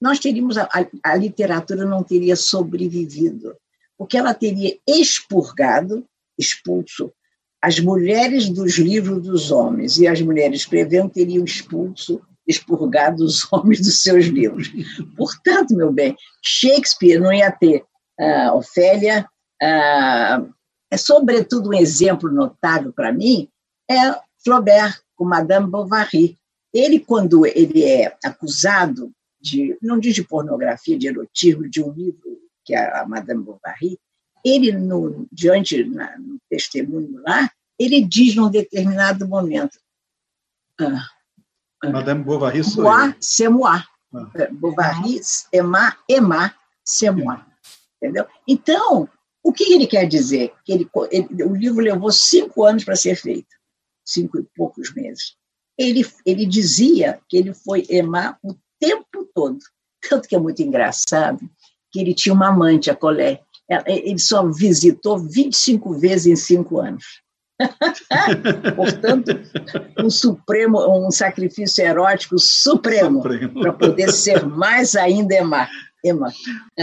nós 0.00 0.18
teríamos 0.18 0.56
a, 0.56 0.68
a, 1.04 1.16
literatura 1.16 1.84
não 1.84 2.02
teria 2.02 2.36
sobrevivido, 2.36 3.56
porque 3.96 4.16
ela 4.16 4.34
teria 4.34 4.78
expurgado, 4.86 6.04
expulso 6.38 7.12
as 7.60 7.80
mulheres 7.80 8.48
dos 8.48 8.78
livros 8.78 9.22
dos 9.22 9.50
homens 9.50 9.98
e 9.98 10.06
as 10.06 10.20
mulheres 10.20 10.60
escrevendo 10.60 11.10
teriam 11.10 11.44
expulso, 11.44 12.20
expurgado 12.46 13.24
os 13.24 13.46
homens 13.52 13.80
dos 13.80 14.00
seus 14.00 14.26
livros. 14.26 14.70
Portanto, 15.16 15.74
meu 15.74 15.92
bem, 15.92 16.16
Shakespeare 16.40 17.20
não 17.20 17.32
ia 17.32 17.50
ter 17.50 17.84
uh, 18.20 18.56
Ofélia, 18.56 19.28
ah, 19.60 20.44
é 20.90 20.96
sobretudo 20.96 21.70
um 21.70 21.74
exemplo 21.74 22.30
notável 22.30 22.92
para 22.92 23.12
mim 23.12 23.48
é 23.90 24.14
Flaubert 24.44 25.00
com 25.16 25.24
Madame 25.24 25.68
Bovary. 25.68 26.38
Ele 26.72 27.00
quando 27.00 27.44
ele 27.46 27.84
é 27.84 28.16
acusado 28.24 29.10
de 29.50 29.78
não 29.82 29.98
diz 29.98 30.14
de 30.14 30.24
pornografia, 30.24 30.98
de 30.98 31.08
erotismo 31.08 31.68
de 31.68 31.82
um 31.82 31.92
livro 31.92 32.38
que 32.64 32.74
é 32.74 32.98
a 32.98 33.06
Madame 33.06 33.42
Bovary, 33.42 33.98
ele 34.44 34.72
no 34.72 35.26
diante 35.32 35.82
na, 35.84 36.18
no 36.18 36.38
testemunho 36.48 37.20
lá, 37.22 37.50
ele 37.78 38.04
diz 38.04 38.34
num 38.34 38.50
determinado 38.50 39.26
momento 39.26 39.78
ah, 40.80 41.08
ah, 41.82 41.90
Madame 41.90 42.22
Bovary 42.22 42.62
sou 42.62 42.84
moi, 42.84 43.14
c'est 43.20 43.48
moi. 43.48 43.84
Ah. 44.14 44.48
Bovary, 44.52 45.20
Emma, 45.52 45.96
Emma, 46.08 46.54
c'est 46.84 47.10
moi. 47.10 47.44
Entendeu? 48.00 48.26
Então, 48.46 49.08
o 49.42 49.52
que 49.52 49.72
ele 49.72 49.86
quer 49.86 50.06
dizer? 50.06 50.52
Que 50.64 50.72
ele, 50.72 50.90
ele, 51.10 51.44
o 51.44 51.54
livro 51.54 51.80
levou 51.80 52.12
cinco 52.12 52.64
anos 52.64 52.84
para 52.84 52.96
ser 52.96 53.16
feito, 53.16 53.48
cinco 54.04 54.38
e 54.38 54.46
poucos 54.54 54.94
meses. 54.94 55.36
Ele, 55.76 56.04
ele 56.24 56.46
dizia 56.46 57.20
que 57.28 57.36
ele 57.36 57.54
foi 57.54 57.84
emar 57.88 58.38
o 58.42 58.54
tempo 58.80 59.28
todo. 59.34 59.58
Tanto 60.08 60.28
que 60.28 60.36
é 60.36 60.38
muito 60.38 60.62
engraçado 60.62 61.40
que 61.90 62.00
ele 62.00 62.14
tinha 62.14 62.34
uma 62.34 62.48
amante, 62.48 62.90
a 62.90 62.94
Colé. 62.94 63.40
Ele 63.86 64.18
só 64.18 64.46
visitou 64.46 65.18
25 65.18 65.92
vezes 65.94 66.26
em 66.26 66.36
cinco 66.36 66.78
anos. 66.78 67.04
Portanto, 68.76 69.32
um 69.98 70.08
supremo, 70.08 71.06
um 71.06 71.10
sacrifício 71.10 71.84
erótico 71.84 72.38
supremo, 72.38 73.22
supremo. 73.22 73.60
para 73.60 73.72
poder 73.72 74.12
ser 74.12 74.46
mais 74.46 74.94
ainda 74.94 75.34
Emar. 75.34 75.68
Emma. 76.04 76.32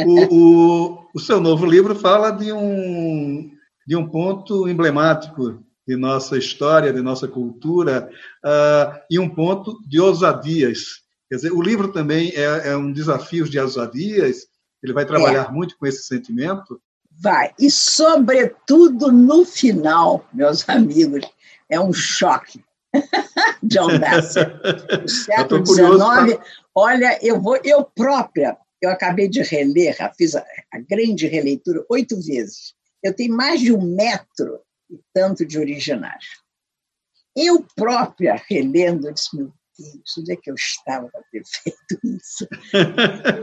O, 0.06 0.36
o, 0.36 1.08
o, 1.14 1.20
seu 1.20 1.40
novo 1.40 1.66
livro 1.66 1.96
fala 1.96 2.32
de 2.32 2.52
um, 2.52 3.50
de 3.88 3.96
um 3.96 4.08
ponto 4.08 4.68
emblemático 4.68 5.64
de 5.88 5.96
nossa 5.96 6.38
história, 6.38 6.92
de 6.92 7.02
nossa 7.02 7.28
cultura, 7.28 8.10
uh, 8.44 9.00
e 9.10 9.20
um 9.20 9.30
ponto 9.30 9.80
de 9.88 10.00
ousadias. 10.00 11.05
Quer 11.30 11.36
dizer, 11.36 11.52
o 11.52 11.62
livro 11.62 11.92
também 11.92 12.32
é, 12.36 12.70
é 12.70 12.78
um 12.78 12.92
desafio 12.92 13.48
de 13.48 13.60
ousadias, 13.60 14.48
ele 14.84 14.94
vai 14.94 15.06
trabalhar 15.06 15.50
é. 15.50 15.52
muito 15.52 15.78
com 15.78 15.86
esse 15.86 16.04
sentimento. 16.04 16.80
Vai, 17.12 17.54
e 17.60 17.72
sobretudo 17.72 19.12
no 19.12 19.46
final, 19.46 20.28
meus 20.34 20.68
amigos, 20.70 21.26
é 21.70 21.80
um 21.80 21.94
choque. 21.94 22.64
John 23.64 24.00
Bassett. 24.00 24.52
O 25.04 25.08
século 25.10 25.66
XIX, 25.66 26.40
olha, 26.74 27.20
eu 27.22 27.42
vou, 27.42 27.58
eu 27.64 27.84
própria 27.84 28.58
eu 28.86 28.92
acabei 28.92 29.28
de 29.28 29.42
reler, 29.42 29.98
fiz 30.16 30.36
a, 30.36 30.46
a 30.72 30.80
grande 30.80 31.28
releitura 31.28 31.84
oito 31.90 32.16
vezes. 32.22 32.76
Eu 33.02 33.14
tenho 33.14 33.36
mais 33.36 33.60
de 33.60 33.74
um 33.74 33.82
metro 33.82 34.62
e 34.90 35.00
tanto 35.14 35.46
de 35.46 35.58
originais. 35.58 36.26
Eu 37.36 37.66
própria, 37.76 38.42
relendo, 38.48 39.12
disse, 39.12 39.36
meu 39.36 39.52
Deus, 39.78 40.18
onde 40.18 40.34
é 40.34 40.36
que 40.36 40.50
eu 40.50 40.56
estava 40.56 41.08
para 41.10 41.22
ter 41.32 41.44
feito 41.64 42.00
isso? 42.04 42.48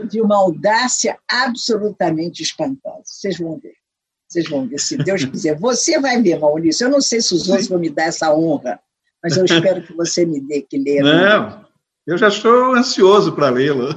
De 0.09 0.21
uma 0.21 0.37
audácia 0.37 1.17
absolutamente 1.29 2.41
espantosa. 2.41 3.03
Vocês 3.05 3.37
vão 3.37 3.59
ver. 3.59 3.75
Vocês 4.27 4.49
vão 4.49 4.67
ver, 4.67 4.79
se 4.79 4.97
Deus 4.97 5.25
quiser. 5.25 5.59
Você 5.59 5.99
vai 5.99 6.21
ver, 6.21 6.39
Maurício. 6.39 6.85
Eu 6.85 6.89
não 6.89 7.01
sei 7.01 7.21
se 7.21 7.35
os 7.35 7.47
outros 7.47 7.67
vão 7.67 7.77
me 7.77 7.89
dar 7.89 8.05
essa 8.05 8.33
honra, 8.33 8.79
mas 9.21 9.37
eu 9.37 9.45
espero 9.45 9.83
que 9.83 9.93
você 9.93 10.25
me 10.25 10.41
dê 10.41 10.61
que 10.61 10.77
ler. 10.77 11.03
Não, 11.03 11.63
eu 12.05 12.17
já 12.17 12.29
estou 12.29 12.73
ansioso 12.73 13.33
para 13.33 13.49
lê-lo. 13.49 13.93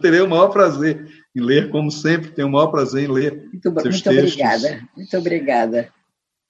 Terei 0.00 0.20
o 0.20 0.28
maior 0.28 0.48
prazer 0.48 1.10
em 1.34 1.40
ler, 1.40 1.70
como 1.70 1.90
sempre, 1.90 2.30
tenho 2.30 2.48
o 2.48 2.52
maior 2.52 2.68
prazer 2.68 3.04
em 3.04 3.12
ler. 3.12 3.48
Muito, 3.52 3.70
muito 3.72 4.10
obrigada, 4.10 4.88
muito 4.96 5.18
obrigada. 5.18 5.92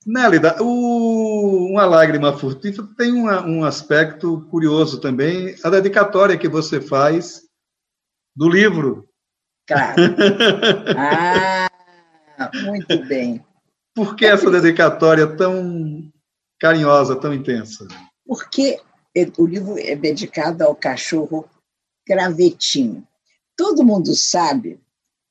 Nélida, 0.06 0.56
o 0.62 1.66
Uma 1.70 1.84
Lágrima 1.84 2.36
Furtiva 2.36 2.88
tem 2.96 3.12
uma, 3.12 3.44
um 3.44 3.64
aspecto 3.64 4.46
curioso 4.50 5.00
também, 5.00 5.54
a 5.62 5.68
dedicatória 5.68 6.38
que 6.38 6.48
você 6.48 6.80
faz 6.80 7.42
do 8.34 8.48
livro. 8.48 9.08
Claro. 9.66 9.96
Ah, 12.42 12.50
muito 12.64 13.04
bem. 13.06 13.44
Por 13.94 14.16
que 14.16 14.24
essa 14.24 14.50
dedicatória 14.50 15.26
tão 15.26 16.10
carinhosa, 16.58 17.14
tão 17.14 17.34
intensa? 17.34 17.86
Porque 18.24 18.80
o 19.36 19.46
livro 19.46 19.78
é 19.78 19.94
dedicado 19.94 20.64
ao 20.64 20.74
cachorro 20.74 21.46
Gravetinho. 22.08 23.06
Todo 23.54 23.84
mundo 23.84 24.14
sabe, 24.14 24.80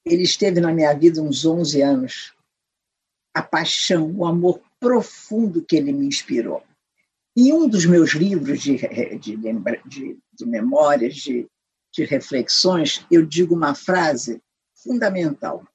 ele 0.06 0.22
esteve 0.22 0.62
na 0.62 0.72
minha 0.72 0.94
vida 0.94 1.20
uns 1.20 1.44
11 1.44 1.82
anos. 1.82 2.34
A 3.34 3.42
paixão, 3.42 4.12
o 4.12 4.26
amor 4.26 4.62
profundo 4.80 5.64
que 5.64 5.76
ele 5.76 5.92
me 5.92 6.06
inspirou. 6.06 6.64
Em 7.36 7.54
um 7.54 7.68
dos 7.68 7.86
meus 7.86 8.12
livros 8.12 8.62
de, 8.62 8.78
de, 9.20 9.38
de, 9.38 10.18
de 10.34 10.46
memórias, 10.46 11.16
de, 11.16 11.48
de 11.94 12.04
reflexões, 12.06 13.06
eu 13.10 13.26
digo 13.26 13.56
uma 13.56 13.76
frase 13.76 14.42
fundamental 14.76 15.66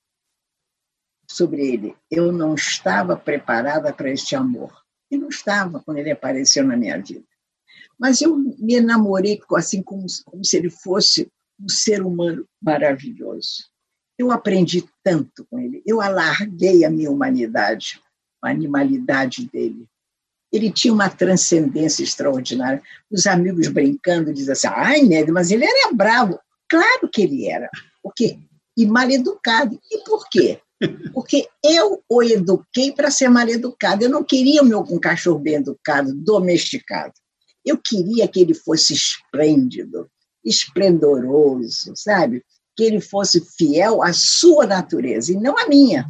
sobre 1.31 1.67
ele. 1.67 1.97
Eu 2.11 2.33
não 2.33 2.55
estava 2.55 3.17
preparada 3.17 3.93
para 3.93 4.11
este 4.11 4.35
amor. 4.35 4.85
E 5.11 5.17
não 5.17 5.29
estava 5.29 5.81
quando 5.81 5.99
ele 5.99 6.11
apareceu 6.11 6.65
na 6.65 6.77
minha 6.77 7.01
vida. 7.01 7.25
Mas 7.99 8.21
eu 8.21 8.37
me 8.37 8.75
enamorei 8.75 9.41
assim 9.55 9.83
como, 9.83 10.07
como 10.25 10.45
se 10.45 10.57
ele 10.57 10.71
fosse 10.71 11.31
um 11.61 11.69
ser 11.69 12.03
humano 12.03 12.47
maravilhoso. 12.61 13.71
Eu 14.19 14.31
aprendi 14.31 14.85
tanto 15.03 15.47
com 15.51 15.59
ele. 15.59 15.83
Eu 15.85 16.01
alarguei 16.01 16.85
a 16.85 16.91
minha 16.91 17.11
humanidade, 17.11 18.01
a 18.43 18.51
animalidade 18.51 19.49
dele. 19.51 19.87
Ele 20.53 20.71
tinha 20.71 20.95
uma 20.95 21.11
transcendência 21.11 22.05
extraordinária. 22.05 22.81
Os 23.11 23.27
amigos 23.27 23.67
brincando 23.69 24.33
diziam 24.33 24.53
assim: 24.53 24.69
ai, 24.71 25.03
Ned, 25.03 25.31
mas 25.33 25.51
ele 25.51 25.65
era 25.65 25.93
bravo. 25.93 26.39
Claro 26.69 27.09
que 27.13 27.23
ele 27.23 27.49
era. 27.49 27.69
Por 28.03 28.13
quê? 28.15 28.39
E 28.77 28.87
mal 28.87 29.11
educado. 29.11 29.79
E 29.91 30.05
por 30.05 30.29
quê? 30.31 30.61
Porque 31.13 31.49
eu 31.65 32.03
o 32.09 32.23
eduquei 32.23 32.93
para 32.93 33.11
ser 33.11 33.29
mal 33.29 33.49
educado. 33.49 34.05
Eu 34.05 34.11
não 34.11 34.23
queria 34.23 34.63
o 34.63 34.65
meu 34.65 34.81
um 34.81 34.99
cachorro 34.99 35.39
bem 35.39 35.55
educado, 35.55 36.15
domesticado. 36.15 37.13
Eu 37.65 37.79
queria 37.79 38.29
que 38.29 38.41
ele 38.41 38.55
fosse 38.55 38.93
esplêndido, 38.93 40.09
esplendoroso, 40.45 41.95
sabe? 41.97 42.45
Que 42.77 42.85
ele 42.85 43.01
fosse 43.01 43.41
fiel 43.57 44.03
à 44.03 44.13
sua 44.13 44.67
natureza 44.67 45.33
e 45.33 45.37
não 45.37 45.57
à 45.59 45.69
minha. 45.69 46.09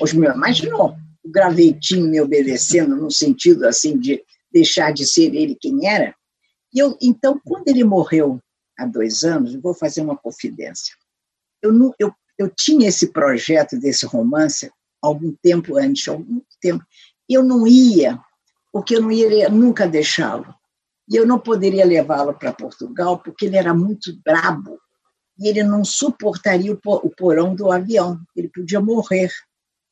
Os 0.00 0.12
meus, 0.12 0.34
imaginou 0.34 0.96
o 1.24 1.30
gravetinho 1.30 2.06
me 2.08 2.20
obedecendo 2.20 2.96
no 2.96 3.10
sentido 3.10 3.66
assim 3.66 3.98
de 3.98 4.22
deixar 4.52 4.92
de 4.92 5.06
ser 5.06 5.34
ele 5.34 5.56
quem 5.58 5.88
era. 5.88 6.14
E 6.72 6.78
eu, 6.78 6.96
então, 7.00 7.40
quando 7.44 7.68
ele 7.68 7.84
morreu 7.84 8.40
há 8.78 8.84
dois 8.84 9.24
anos, 9.24 9.54
vou 9.56 9.74
fazer 9.74 10.02
uma 10.02 10.16
confidência. 10.16 10.94
Eu, 11.62 11.72
não, 11.72 11.94
eu 11.98 12.12
eu 12.38 12.50
tinha 12.50 12.88
esse 12.88 13.12
projeto 13.12 13.78
desse 13.78 14.04
romance 14.06 14.70
algum 15.00 15.32
tempo 15.42 15.76
antes, 15.76 16.06
algum 16.08 16.40
tempo. 16.60 16.84
Eu 17.28 17.42
não 17.42 17.66
ia, 17.66 18.20
porque 18.72 18.96
eu 18.96 19.02
não 19.02 19.10
ia 19.10 19.48
nunca 19.48 19.86
deixá-lo. 19.86 20.54
E 21.08 21.16
eu 21.16 21.26
não 21.26 21.38
poderia 21.38 21.86
levá-lo 21.86 22.34
para 22.34 22.52
Portugal, 22.52 23.18
porque 23.18 23.46
ele 23.46 23.56
era 23.56 23.72
muito 23.72 24.14
brabo 24.22 24.78
e 25.38 25.48
ele 25.48 25.62
não 25.62 25.84
suportaria 25.84 26.72
o 26.72 27.10
porão 27.10 27.54
do 27.54 27.70
avião, 27.70 28.20
ele 28.34 28.48
podia 28.48 28.80
morrer. 28.80 29.30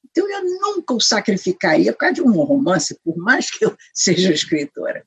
Então 0.05 0.31
eu 0.31 0.45
nunca 0.45 0.95
o 0.95 1.01
sacrificaria 1.01 1.93
por 1.93 1.99
causa 1.99 2.15
de 2.15 2.23
um 2.23 2.33
romance, 2.43 2.99
por 3.05 3.17
mais 3.17 3.51
que 3.51 3.65
eu 3.65 3.77
seja 3.93 4.33
escritora. 4.33 5.05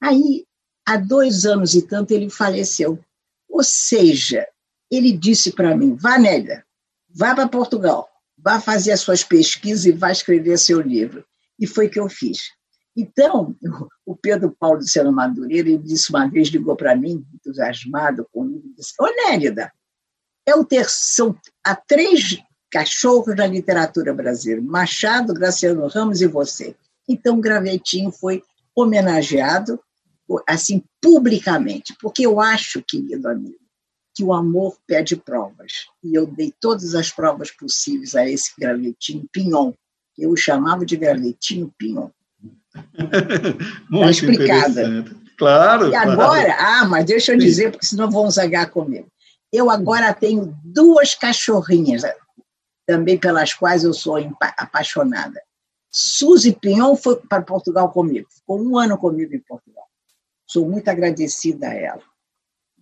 Aí, 0.00 0.46
há 0.86 0.96
dois 0.96 1.44
anos 1.44 1.74
e 1.74 1.82
tanto, 1.82 2.12
ele 2.12 2.30
faleceu. 2.30 2.98
Ou 3.48 3.62
seja, 3.62 4.46
ele 4.90 5.12
disse 5.12 5.52
para 5.52 5.76
mim, 5.76 5.94
Vanélia, 5.94 6.64
vá 7.08 7.34
para 7.34 7.48
Portugal, 7.48 8.08
vá 8.36 8.60
fazer 8.60 8.92
as 8.92 9.00
suas 9.00 9.24
pesquisas 9.24 9.86
e 9.86 9.92
vá 9.92 10.10
escrever 10.10 10.58
seu 10.58 10.80
livro. 10.80 11.24
E 11.58 11.66
foi 11.66 11.86
o 11.86 11.90
que 11.90 12.00
eu 12.00 12.08
fiz. 12.08 12.50
Então, 12.96 13.56
o 14.06 14.14
Pedro 14.14 14.54
Paulo 14.58 14.80
de 14.80 14.90
Sena 14.90 15.10
Madureira, 15.10 15.68
ele 15.68 15.78
disse 15.78 16.10
uma 16.10 16.28
vez, 16.28 16.48
ligou 16.48 16.76
para 16.76 16.94
mim, 16.94 17.24
entusiasmado 17.34 18.26
comigo, 18.30 18.74
disse, 18.76 18.92
ô 19.00 19.06
Nélida, 19.06 19.72
é 20.46 20.54
o 20.54 20.64
ter, 20.64 20.86
são, 20.88 21.36
há 21.64 21.74
três 21.74 22.38
cachorros 22.70 23.34
da 23.34 23.46
literatura 23.46 24.12
brasileira, 24.12 24.60
Machado, 24.60 25.32
Graciano 25.32 25.86
Ramos 25.86 26.20
e 26.20 26.26
você. 26.26 26.76
Então, 27.08 27.40
Gravetinho 27.40 28.10
foi 28.10 28.42
homenageado, 28.74 29.80
assim, 30.46 30.82
publicamente, 31.00 31.94
porque 32.00 32.26
eu 32.26 32.40
acho, 32.40 32.82
querido 32.82 33.28
amigo, 33.28 33.64
que 34.14 34.24
o 34.24 34.32
amor 34.32 34.76
pede 34.86 35.16
provas. 35.16 35.86
E 36.02 36.14
eu 36.14 36.26
dei 36.26 36.52
todas 36.60 36.94
as 36.94 37.10
provas 37.10 37.50
possíveis 37.50 38.14
a 38.14 38.28
esse 38.28 38.52
gravetinho 38.58 39.28
Pinhon. 39.32 39.72
Eu 40.16 40.30
o 40.30 40.36
chamava 40.36 40.86
de 40.86 40.96
gravetinho 40.96 41.72
Pinhon. 41.76 42.10
Muito 43.88 44.10
explicada. 44.10 45.04
Claro. 45.36 45.90
E 45.90 45.94
agora, 45.94 46.54
claro. 46.54 46.54
ah, 46.58 46.84
mas 46.86 47.04
deixa 47.04 47.32
eu 47.32 47.38
dizer, 47.38 47.70
porque 47.70 47.86
senão 47.86 48.10
vão 48.10 48.30
zagar 48.30 48.70
comigo. 48.70 49.08
Eu 49.52 49.70
agora 49.70 50.12
tenho 50.12 50.56
duas 50.64 51.14
cachorrinhas, 51.14 52.02
também 52.86 53.18
pelas 53.18 53.52
quais 53.52 53.84
eu 53.84 53.92
sou 53.92 54.16
apaixonada. 54.56 55.40
Suzy 55.90 56.52
Pinhon 56.52 56.96
foi 56.96 57.16
para 57.16 57.42
Portugal 57.42 57.90
comigo, 57.92 58.26
ficou 58.28 58.60
um 58.60 58.76
ano 58.76 58.98
comigo 58.98 59.34
em 59.34 59.40
Portugal. 59.40 59.84
Sou 60.46 60.68
muito 60.68 60.88
agradecida 60.88 61.68
a 61.68 61.74
ela. 61.74 62.02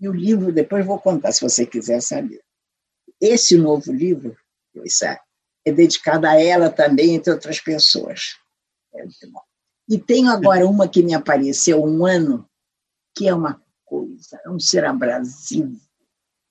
E 0.00 0.08
o 0.08 0.12
livro, 0.12 0.50
depois 0.50 0.84
vou 0.84 0.98
contar, 0.98 1.32
se 1.32 1.42
você 1.42 1.66
quiser 1.66 2.00
saber. 2.00 2.40
Esse 3.20 3.56
novo 3.56 3.92
livro, 3.92 4.36
é 5.64 5.72
dedicado 5.72 6.26
a 6.26 6.42
ela 6.42 6.70
também, 6.70 7.14
entre 7.14 7.32
outras 7.32 7.60
pessoas. 7.60 8.36
É 8.94 9.04
e 9.92 9.98
tenho 9.98 10.30
agora 10.30 10.66
uma 10.66 10.88
que 10.88 11.02
me 11.02 11.12
apareceu 11.12 11.84
um 11.84 12.06
ano, 12.06 12.48
que 13.14 13.28
é 13.28 13.34
uma 13.34 13.60
coisa, 13.84 14.40
é 14.42 14.48
um 14.48 14.58
ser 14.58 14.86
abrasivo, 14.86 15.78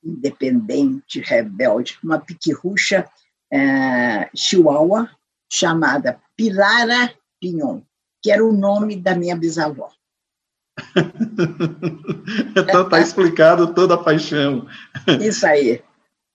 independente, 0.04 1.20
rebelde, 1.22 1.98
uma 2.04 2.20
piquirrucha 2.20 3.10
é, 3.52 4.30
chihuahua 4.36 5.10
chamada 5.52 6.22
Pilara 6.38 7.12
Pinhon, 7.40 7.82
que 8.22 8.30
era 8.30 8.46
o 8.46 8.54
nome 8.54 8.96
da 8.96 9.16
minha 9.16 9.36
bisavó. 9.36 9.90
então 12.56 12.84
está 12.86 13.00
explicado 13.00 13.74
toda 13.74 13.96
a 13.96 14.04
paixão. 14.04 14.68
Isso 15.20 15.48
aí. 15.48 15.82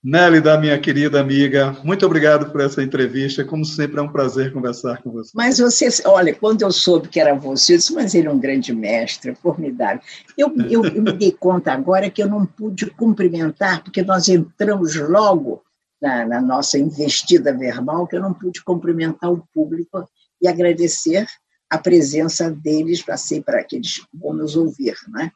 Nélida, 0.07 0.57
minha 0.57 0.79
querida 0.79 1.19
amiga, 1.19 1.75
muito 1.83 2.05
obrigado 2.05 2.49
por 2.49 2.61
essa 2.61 2.81
entrevista. 2.81 3.43
Como 3.43 3.65
sempre, 3.65 3.99
é 3.99 4.01
um 4.01 4.09
prazer 4.09 4.53
conversar 4.53 5.03
com 5.03 5.11
você. 5.11 5.31
Mas 5.35 5.59
você, 5.59 5.89
olha, 6.05 6.33
quando 6.33 6.61
eu 6.61 6.71
soube 6.71 7.09
que 7.09 7.19
era 7.19 7.35
você, 7.35 7.73
eu 7.73 7.77
disse, 7.77 7.93
mas 7.93 8.15
ele 8.15 8.29
é 8.29 8.31
um 8.31 8.39
grande 8.39 8.73
mestre, 8.73 9.35
formidável. 9.35 10.01
Eu, 10.37 10.55
eu, 10.69 10.85
eu 10.85 11.01
me 11.03 11.11
dei 11.11 11.33
conta 11.33 11.73
agora 11.73 12.09
que 12.09 12.23
eu 12.23 12.29
não 12.29 12.45
pude 12.45 12.85
cumprimentar, 12.91 13.83
porque 13.83 14.01
nós 14.01 14.29
entramos 14.29 14.95
logo 14.95 15.61
na, 16.01 16.25
na 16.25 16.39
nossa 16.39 16.79
investida 16.79 17.51
verbal, 17.51 18.07
que 18.07 18.15
eu 18.15 18.21
não 18.21 18.33
pude 18.33 18.63
cumprimentar 18.63 19.29
o 19.29 19.45
público 19.53 20.09
e 20.41 20.47
agradecer 20.47 21.27
a 21.69 21.77
presença 21.77 22.49
deles 22.49 23.01
para 23.01 23.17
ser 23.17 23.43
para 23.43 23.61
que 23.61 23.75
eles 23.75 24.01
vão 24.13 24.31
nos 24.33 24.55
ouvir, 24.55 24.95
né? 25.09 25.29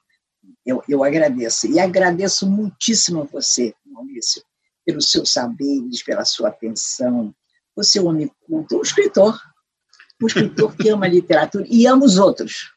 Eu, 0.65 0.81
eu 0.87 1.03
agradeço 1.03 1.67
e 1.67 1.77
agradeço 1.77 2.49
muitíssimo 2.49 3.23
a 3.23 3.25
você, 3.25 3.73
Maurício, 3.85 4.41
pelos 4.85 5.11
seus 5.11 5.31
saberes, 5.31 6.03
pela 6.03 6.25
sua 6.25 6.49
atenção. 6.49 7.33
Você 7.75 7.99
é 7.99 8.01
um 8.01 8.07
homem 8.07 8.29
culto, 8.45 8.77
um 8.77 8.81
escritor, 8.81 9.39
um 10.21 10.27
escritor 10.27 10.75
que 10.75 10.89
ama 10.89 11.05
a 11.05 11.09
literatura 11.09 11.65
e 11.69 11.85
ama 11.87 12.05
os 12.05 12.17
outros. 12.17 12.71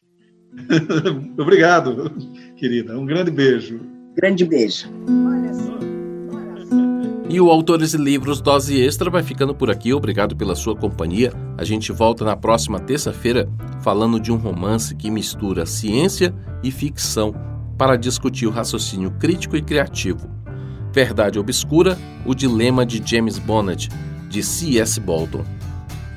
Obrigado, 1.39 2.13
querida. 2.57 2.99
Um 2.99 3.07
grande 3.07 3.31
beijo. 3.31 3.81
Grande 4.15 4.45
beijo. 4.45 4.89
E 7.29 7.41
o 7.41 7.51
Autores 7.51 7.95
e 7.95 7.97
Livros 7.97 8.41
Dose 8.41 8.81
Extra 8.81 9.11
vai 9.11 9.23
ficando 9.23 9.55
por 9.55 9.69
aqui. 9.69 9.93
Obrigado 9.93 10.37
pela 10.37 10.55
sua 10.55 10.77
companhia. 10.77 11.33
A 11.59 11.65
gente 11.65 11.91
volta 11.91 12.25
na 12.25 12.37
próxima 12.37 12.79
terça-feira 12.79 13.49
falando 13.83 14.21
de 14.21 14.31
um 14.31 14.37
romance 14.37 14.95
que 14.95 15.11
mistura 15.11 15.67
ciência 15.67 16.33
e 16.63 16.71
ficção 16.71 17.35
para 17.77 17.97
discutir 17.97 18.47
o 18.47 18.51
raciocínio 18.51 19.11
crítico 19.19 19.57
e 19.57 19.63
criativo. 19.63 20.31
Verdade 20.95 21.41
Obscura, 21.41 21.99
o 22.25 22.37
dilema 22.37 22.87
de 22.87 23.03
James 23.05 23.37
Bonnet, 23.37 23.89
de 24.29 24.45
C.S. 24.45 25.01
Bolton. 25.01 25.45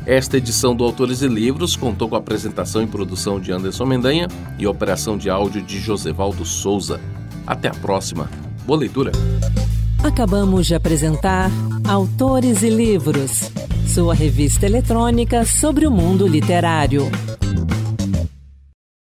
Esta 0.06 0.38
edição 0.38 0.76
do 0.76 0.84
Autores 0.84 1.24
e 1.24 1.28
Livros 1.28 1.76
contou 1.76 2.08
com 2.08 2.16
a 2.16 2.20
apresentação 2.20 2.84
e 2.84 2.88
produção 2.88 3.40
de 3.40 3.52
Anderson 3.52 3.88
Mendanha 3.88 4.28
e 4.60 4.68
operação 4.68 5.18
de 5.18 5.32
áudio 5.32 5.64
de 5.64 5.80
Josevaldo 5.80 6.46
Souza. 6.46 7.02
Até 7.46 7.70
a 7.70 7.74
próxima. 7.74 8.30
Boa 8.68 8.78
leitura. 8.78 9.12
Acabamos 10.04 10.68
de 10.68 10.76
apresentar 10.76 11.50
Autores 11.84 12.62
e 12.62 12.70
Livros, 12.70 13.52
sua 13.88 14.14
revista 14.14 14.68
eletrônica 14.68 15.44
sobre 15.44 15.88
o 15.88 15.92
mundo 15.92 16.28
literário. 16.28 17.10